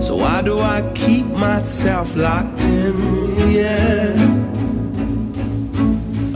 So 0.01 0.17
why 0.17 0.41
do 0.41 0.59
I 0.59 0.81
keep 0.93 1.25
myself 1.27 2.17
locked 2.17 2.61
in? 2.61 2.95
Yeah. 3.51 4.13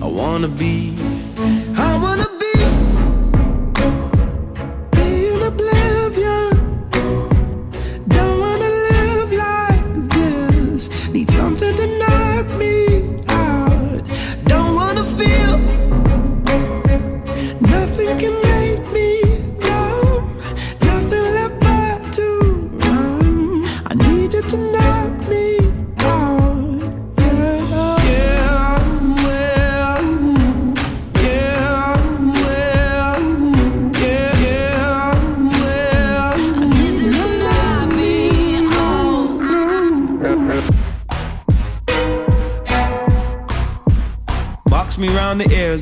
I 0.01 0.05
wanna 0.05 0.47
be, 0.47 0.93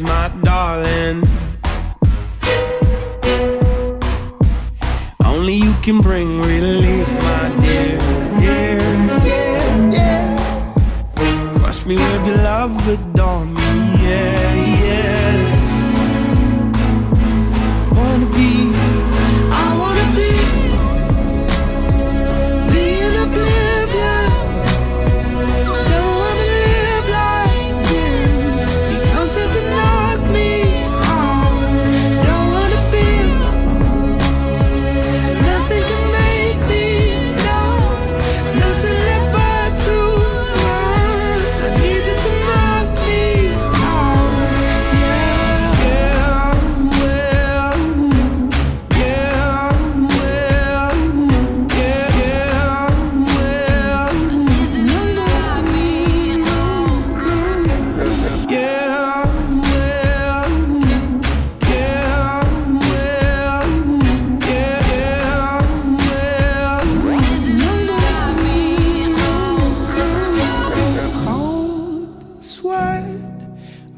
my 0.01 0.29
darling. 0.43 1.26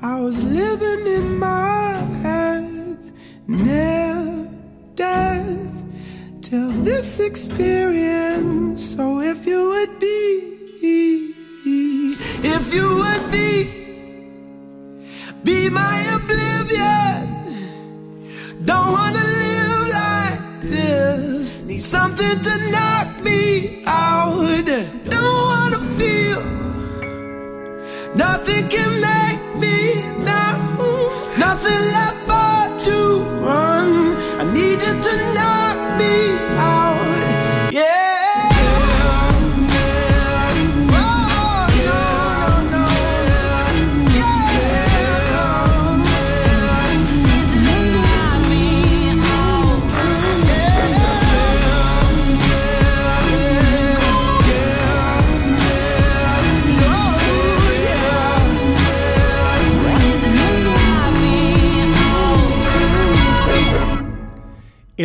I 0.02 0.22
was 0.22 0.42
living 0.42 1.08
in 1.08 1.38
my 1.40 1.92
head, 2.24 2.98
near 3.48 4.48
death, 4.96 5.86
till 6.42 6.72
this 6.84 7.20
experience. 7.20 8.96
So 8.96 9.20
if 9.20 9.46
you 9.46 9.70
would 9.72 10.00
be, 10.00 11.36
if 12.44 12.74
you 12.74 12.88
would 13.04 13.30
be, 13.30 13.68
be 15.44 15.70
my 15.70 15.98
oblivion. 16.16 17.28
Don't 18.64 18.94
wanna 18.94 19.26
live 19.44 19.88
like 20.00 20.62
this. 20.62 21.62
Need 21.66 21.82
something 21.82 22.40
to 22.40 22.72
knock 22.72 23.22
me 23.22 23.84
out. 23.86 24.64
Don't 25.10 25.42
wanna 25.52 25.80
feel 26.00 26.42
nothing 28.16 28.70
can 28.70 29.02
make. 29.02 29.29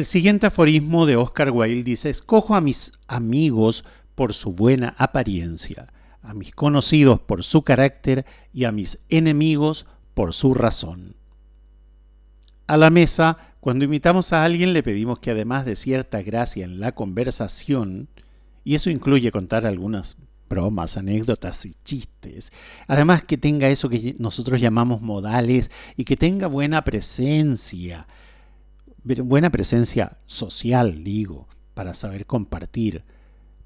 El 0.04 0.08
siguiente 0.08 0.48
aforismo 0.48 1.06
de 1.06 1.16
Oscar 1.16 1.50
Wilde 1.50 1.82
dice, 1.82 2.10
escojo 2.10 2.54
a 2.54 2.60
mis 2.60 2.92
amigos 3.08 3.84
por 4.14 4.34
su 4.34 4.52
buena 4.52 4.94
apariencia, 4.98 5.86
a 6.20 6.34
mis 6.34 6.54
conocidos 6.54 7.20
por 7.20 7.42
su 7.42 7.62
carácter 7.62 8.26
y 8.52 8.64
a 8.64 8.70
mis 8.70 8.98
enemigos 9.08 9.86
por 10.12 10.34
su 10.34 10.52
razón. 10.52 11.16
A 12.66 12.76
la 12.76 12.90
mesa, 12.90 13.54
cuando 13.60 13.86
invitamos 13.86 14.34
a 14.34 14.44
alguien 14.44 14.74
le 14.74 14.82
pedimos 14.82 15.20
que 15.20 15.30
además 15.30 15.64
de 15.64 15.74
cierta 15.74 16.20
gracia 16.20 16.66
en 16.66 16.80
la 16.80 16.92
conversación, 16.92 18.10
y 18.62 18.74
eso 18.74 18.90
incluye 18.90 19.32
contar 19.32 19.66
algunas 19.66 20.18
bromas, 20.50 20.98
anécdotas 20.98 21.64
y 21.64 21.76
chistes, 21.82 22.52
además 22.88 23.24
que 23.24 23.38
tenga 23.38 23.70
eso 23.70 23.88
que 23.88 24.16
nosotros 24.18 24.60
llamamos 24.60 25.00
modales 25.00 25.70
y 25.96 26.04
que 26.04 26.18
tenga 26.18 26.46
buena 26.46 26.84
presencia, 26.84 28.06
buena 29.04 29.50
presencia 29.50 30.18
social, 30.24 31.04
digo, 31.04 31.48
para 31.74 31.94
saber 31.94 32.26
compartir. 32.26 33.04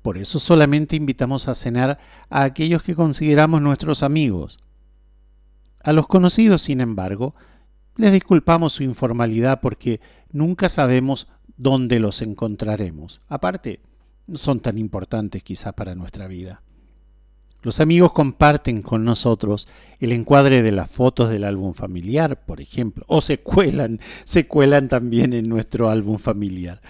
Por 0.03 0.19
eso 0.19 0.39
solamente 0.39 0.97
invitamos 0.97 1.49
a 1.49 1.55
cenar 1.55 1.99
a 2.29 2.43
aquellos 2.43 2.83
que 2.83 2.95
consideramos 2.95 3.61
nuestros 3.61 4.03
amigos. 4.03 4.59
A 5.83 5.93
los 5.93 6.07
conocidos, 6.07 6.63
sin 6.63 6.81
embargo, 6.81 7.35
les 7.97 8.13
disculpamos 8.13 8.73
su 8.73 8.83
informalidad 8.83 9.61
porque 9.61 10.01
nunca 10.31 10.69
sabemos 10.69 11.29
dónde 11.57 11.99
los 12.01 12.23
encontraremos. 12.23 13.21
Aparte, 13.29 13.81
no 14.27 14.39
son 14.39 14.61
tan 14.61 14.79
importantes 14.79 15.43
quizá 15.43 15.73
para 15.73 15.95
nuestra 15.95 16.29
vida. 16.29 16.63
Los 17.63 17.81
amigos 17.81 18.13
comparten 18.13 18.83
con 18.83 19.05
nosotros 19.05 19.67
el 19.99 20.13
encuadre 20.13 20.63
de 20.63 20.71
las 20.71 20.91
fotos 20.91 21.29
del 21.29 21.43
álbum 21.43 21.75
familiar, 21.75 22.45
por 22.45 22.61
ejemplo, 22.61 23.05
o 23.09 23.21
se 23.21 23.41
cuelan, 23.41 23.99
se 24.25 24.47
cuelan 24.47 24.89
también 24.89 25.33
en 25.33 25.49
nuestro 25.49 25.91
álbum 25.91 26.19
familiar. 26.19 26.81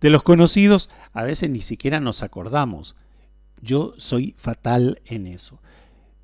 De 0.00 0.10
los 0.10 0.24
conocidos 0.24 0.90
a 1.12 1.22
veces 1.22 1.50
ni 1.50 1.60
siquiera 1.60 2.00
nos 2.00 2.24
acordamos. 2.24 2.96
Yo 3.62 3.94
soy 3.98 4.34
fatal 4.36 5.00
en 5.04 5.28
eso. 5.28 5.60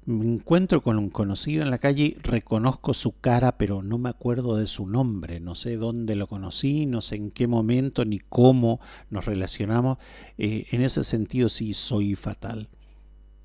Me 0.07 0.24
encuentro 0.26 0.82
con 0.82 0.99
un 0.99 1.09
conocido 1.09 1.62
en 1.62 1.70
la 1.70 1.78
calle, 1.78 2.16
reconozco 2.22 2.95
su 2.95 3.18
cara, 3.20 3.57
pero 3.57 3.82
no 3.82 3.97
me 3.97 4.11
acuerdo 4.11 4.57
de 4.57 4.66
su 4.66 4.86
nombre, 4.86 5.40
no 5.40 5.55
sé 5.55 5.76
dónde 5.76 6.14
lo 6.14 6.26
conocí, 6.26 6.84
no 6.84 7.01
sé 7.01 7.16
en 7.16 7.30
qué 7.30 7.47
momento 7.47 8.05
ni 8.05 8.18
cómo 8.18 8.80
nos 9.09 9.24
relacionamos. 9.24 9.99
Eh, 10.36 10.66
en 10.72 10.82
ese 10.82 11.05
sentido 11.05 11.49
sí 11.49 11.74
soy 11.74 12.16
fatal. 12.16 12.68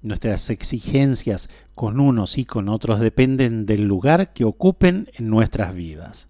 Nuestras 0.02 0.50
exigencias 0.50 1.50
con 1.76 2.00
unos 2.00 2.38
y 2.38 2.46
con 2.46 2.70
otros 2.70 3.00
dependen 3.00 3.66
del 3.66 3.84
lugar 3.84 4.34
que 4.34 4.46
ocupen 4.46 5.10
en 5.14 5.30
nuestras 5.30 5.76
vidas. 5.76 6.28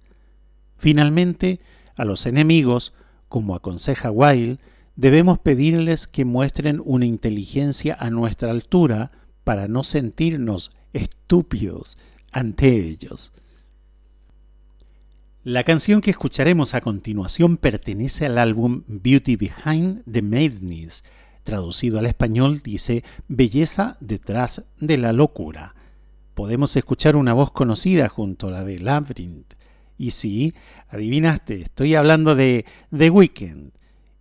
Finalmente, 0.78 1.60
a 1.96 2.06
los 2.06 2.26
enemigos, 2.26 2.94
como 3.28 3.56
aconseja 3.56 4.10
Wilde, 4.10 4.58
debemos 4.96 5.40
pedirles 5.40 6.08
que 6.08 6.26
muestren 6.26 6.82
una 6.84 7.06
inteligencia 7.06 7.96
a 8.00 8.10
nuestra 8.10 8.50
altura 8.50 9.12
para 9.44 9.68
no 9.68 9.84
sentirnos 9.84 10.72
estúpidos 10.94 11.98
ante 12.32 12.76
ellos. 12.76 13.34
La 15.44 15.64
canción 15.64 16.02
que 16.02 16.12
escucharemos 16.12 16.74
a 16.74 16.82
continuación 16.82 17.58
pertenece 17.58 18.26
al 18.26 18.38
álbum 18.38 18.84
Beauty 18.88 19.36
Behind 19.36 20.04
the 20.04 20.22
Madness, 20.22 21.04
traducido 21.50 21.98
al 21.98 22.06
español 22.06 22.62
dice 22.62 23.04
Belleza 23.28 23.98
detrás 24.00 24.66
de 24.80 24.98
la 24.98 25.14
locura. 25.14 25.74
Podemos 26.36 26.76
escuchar 26.76 27.16
una 27.16 27.34
voz 27.34 27.50
conocida 27.50 28.08
junto 28.08 28.50
a 28.50 28.52
la 28.52 28.64
de 28.64 28.78
Labyrinth. 28.78 29.56
Y 29.98 30.12
sí, 30.12 30.54
adivinaste, 30.90 31.60
estoy 31.62 31.96
hablando 31.96 32.36
de 32.36 32.66
The 32.96 33.10
Weeknd. 33.10 33.72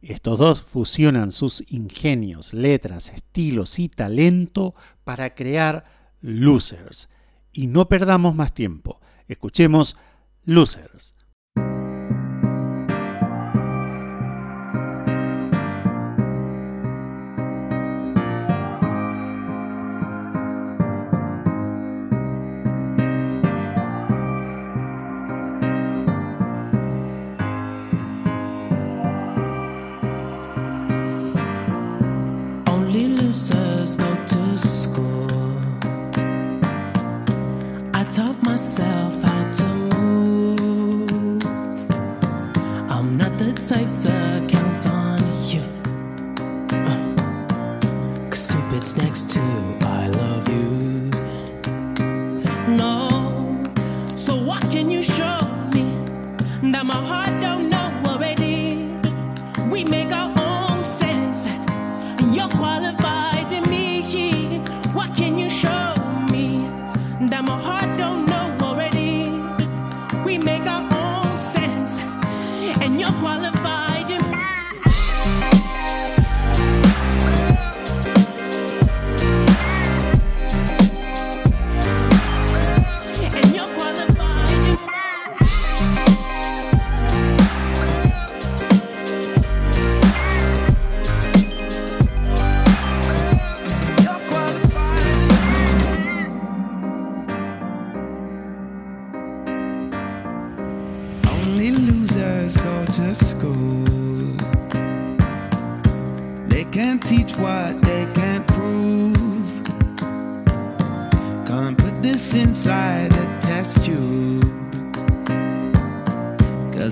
Estos 0.01 0.39
dos 0.39 0.63
fusionan 0.63 1.31
sus 1.31 1.63
ingenios, 1.71 2.55
letras, 2.55 3.11
estilos 3.11 3.79
y 3.79 3.91
talento 3.91 4.75
para 5.05 5.35
crear 5.35 5.85
Losers. 6.23 7.11
Y 7.53 7.67
no 7.67 7.89
perdamos 7.89 8.35
más 8.35 8.55
tiempo. 8.55 9.03
Escuchemos 9.29 9.99
Losers. 10.47 11.18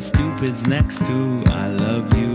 Stupid's 0.06 0.64
next 0.68 0.98
to 1.04 1.42
I 1.48 1.66
love 1.66 2.16
you. 2.16 2.25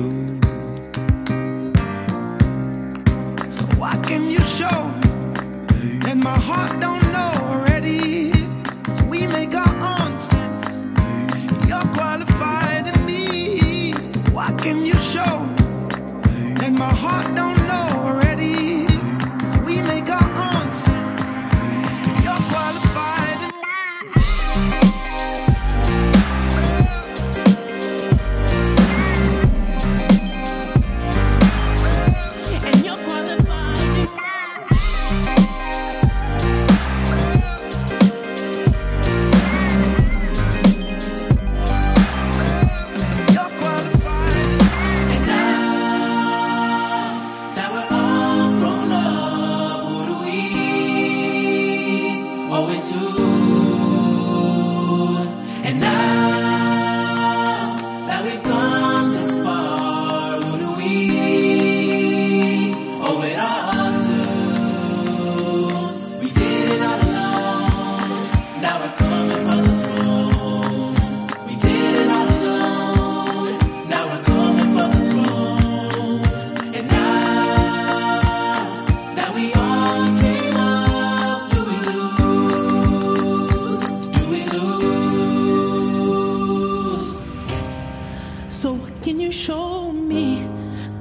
What 88.72 89.01
can 89.01 89.19
you 89.19 89.32
show 89.34 89.91
me 89.91 90.47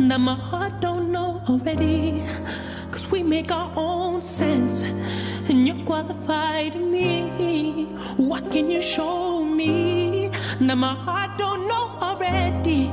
that 0.00 0.18
my 0.18 0.34
heart 0.34 0.80
don't 0.80 1.12
know 1.12 1.40
already? 1.48 2.24
Cause 2.90 3.08
we 3.12 3.22
make 3.22 3.52
our 3.52 3.70
own 3.76 4.22
sense 4.22 4.82
and 4.82 5.68
you're 5.68 5.84
qualified 5.86 6.74
in 6.74 6.90
me. 6.90 7.84
What 8.16 8.50
can 8.50 8.70
you 8.70 8.82
show 8.82 9.44
me 9.44 10.30
that 10.60 10.76
my 10.76 10.94
heart 10.94 11.38
don't 11.38 11.68
know 11.68 11.96
already? 12.00 12.90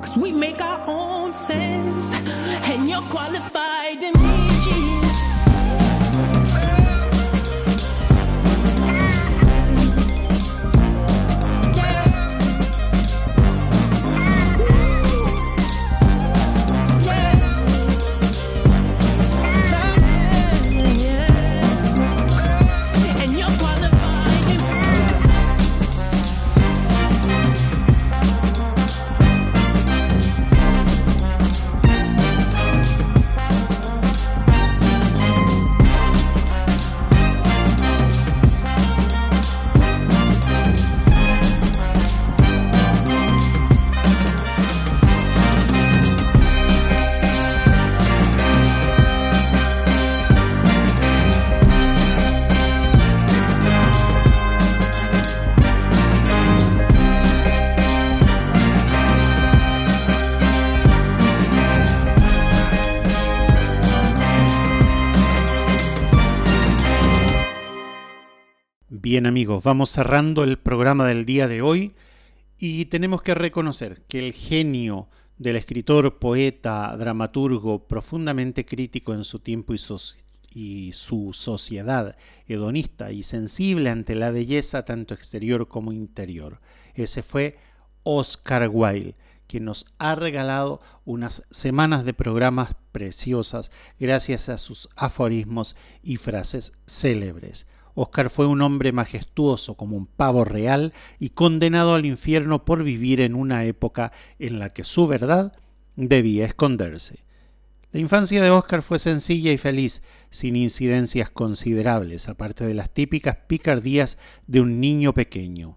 Cause 0.00 0.16
we 0.16 0.30
make 0.30 0.60
our 0.60 0.84
own 0.86 1.34
sense 1.34 2.14
and 2.14 2.88
you're 2.88 3.02
qualified 3.10 4.00
in 4.00 4.12
me. 4.12 4.39
Bien 69.20 69.26
amigos, 69.26 69.62
vamos 69.64 69.90
cerrando 69.90 70.44
el 70.44 70.58
programa 70.58 71.06
del 71.06 71.26
día 71.26 71.46
de 71.46 71.60
hoy 71.60 71.92
y 72.56 72.86
tenemos 72.86 73.20
que 73.20 73.34
reconocer 73.34 74.00
que 74.08 74.18
el 74.18 74.32
genio 74.32 75.10
del 75.36 75.56
escritor, 75.56 76.18
poeta, 76.18 76.96
dramaturgo, 76.96 77.86
profundamente 77.86 78.64
crítico 78.64 79.12
en 79.12 79.24
su 79.24 79.38
tiempo 79.40 79.74
y, 79.74 79.76
soci- 79.76 80.24
y 80.54 80.94
su 80.94 81.34
sociedad, 81.34 82.16
hedonista 82.48 83.12
y 83.12 83.22
sensible 83.22 83.90
ante 83.90 84.14
la 84.14 84.30
belleza 84.30 84.86
tanto 84.86 85.12
exterior 85.12 85.68
como 85.68 85.92
interior, 85.92 86.58
ese 86.94 87.22
fue 87.22 87.58
Oscar 88.04 88.70
Wilde, 88.72 89.16
que 89.46 89.60
nos 89.60 89.84
ha 89.98 90.14
regalado 90.14 90.80
unas 91.04 91.42
semanas 91.50 92.06
de 92.06 92.14
programas 92.14 92.74
preciosas 92.90 93.70
gracias 93.98 94.48
a 94.48 94.56
sus 94.56 94.88
aforismos 94.96 95.76
y 96.02 96.16
frases 96.16 96.72
célebres. 96.86 97.66
Oscar 97.94 98.30
fue 98.30 98.46
un 98.46 98.62
hombre 98.62 98.92
majestuoso 98.92 99.76
como 99.76 99.96
un 99.96 100.06
pavo 100.06 100.44
real 100.44 100.92
y 101.18 101.30
condenado 101.30 101.94
al 101.94 102.06
infierno 102.06 102.64
por 102.64 102.84
vivir 102.84 103.20
en 103.20 103.34
una 103.34 103.64
época 103.64 104.12
en 104.38 104.58
la 104.58 104.70
que 104.70 104.84
su 104.84 105.06
verdad 105.06 105.52
debía 105.96 106.46
esconderse. 106.46 107.24
La 107.92 107.98
infancia 107.98 108.40
de 108.40 108.50
Oscar 108.50 108.82
fue 108.82 109.00
sencilla 109.00 109.50
y 109.52 109.58
feliz, 109.58 110.04
sin 110.30 110.54
incidencias 110.54 111.28
considerables, 111.28 112.28
aparte 112.28 112.64
de 112.64 112.74
las 112.74 112.90
típicas 112.90 113.36
picardías 113.48 114.16
de 114.46 114.60
un 114.60 114.80
niño 114.80 115.12
pequeño. 115.12 115.76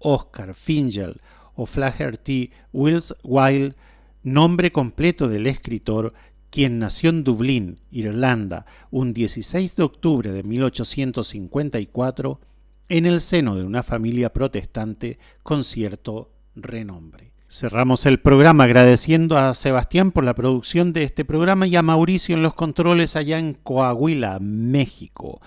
Oscar 0.00 0.54
Fingel 0.54 1.20
o 1.54 1.66
Flaherty 1.66 2.50
Wills 2.72 3.14
Wilde, 3.22 3.76
nombre 4.24 4.72
completo 4.72 5.28
del 5.28 5.46
escritor, 5.46 6.14
quien 6.50 6.78
nació 6.78 7.10
en 7.10 7.24
Dublín, 7.24 7.76
Irlanda, 7.90 8.66
un 8.90 9.14
16 9.14 9.76
de 9.76 9.82
octubre 9.82 10.32
de 10.32 10.42
1854, 10.42 12.40
en 12.88 13.06
el 13.06 13.20
seno 13.20 13.54
de 13.54 13.64
una 13.64 13.82
familia 13.82 14.32
protestante 14.32 15.18
con 15.42 15.64
cierto 15.64 16.32
renombre. 16.56 17.32
Cerramos 17.48 18.06
el 18.06 18.20
programa 18.20 18.64
agradeciendo 18.64 19.36
a 19.36 19.54
Sebastián 19.54 20.12
por 20.12 20.22
la 20.24 20.34
producción 20.34 20.92
de 20.92 21.02
este 21.02 21.24
programa 21.24 21.66
y 21.66 21.74
a 21.74 21.82
Mauricio 21.82 22.36
en 22.36 22.42
los 22.42 22.54
controles 22.54 23.16
allá 23.16 23.38
en 23.38 23.54
Coahuila, 23.54 24.38
México. 24.40 25.40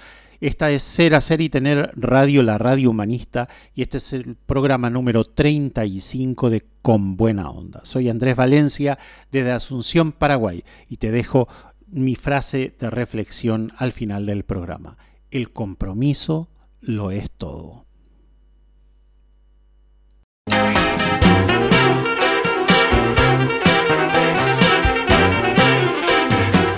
Esta 0.43 0.71
es 0.71 0.83
Ser, 0.83 1.15
Hacer 1.15 1.39
y 1.39 1.47
Tener 1.47 1.93
Radio, 1.95 2.43
la 2.43 2.57
radio 2.57 2.89
humanista, 2.89 3.47
y 3.73 3.81
este 3.81 3.95
es 3.95 4.11
el 4.11 4.35
programa 4.35 4.89
número 4.89 5.23
35 5.23 6.49
de 6.49 6.65
Con 6.81 7.15
Buena 7.15 7.49
Onda. 7.49 7.79
Soy 7.85 8.09
Andrés 8.09 8.35
Valencia 8.35 8.99
desde 9.31 9.53
Asunción, 9.53 10.11
Paraguay, 10.11 10.65
y 10.89 10.97
te 10.97 11.11
dejo 11.11 11.47
mi 11.87 12.15
frase 12.15 12.75
de 12.77 12.89
reflexión 12.89 13.71
al 13.77 13.93
final 13.93 14.25
del 14.25 14.43
programa. 14.43 14.97
El 15.31 15.53
compromiso 15.53 16.49
lo 16.81 17.11
es 17.11 17.31
todo. 17.31 17.85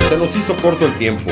Se 0.07 0.17
nos 0.19 0.35
hizo 0.35 0.55
corto 0.61 0.85
el 0.85 0.95
tiempo. 0.99 1.31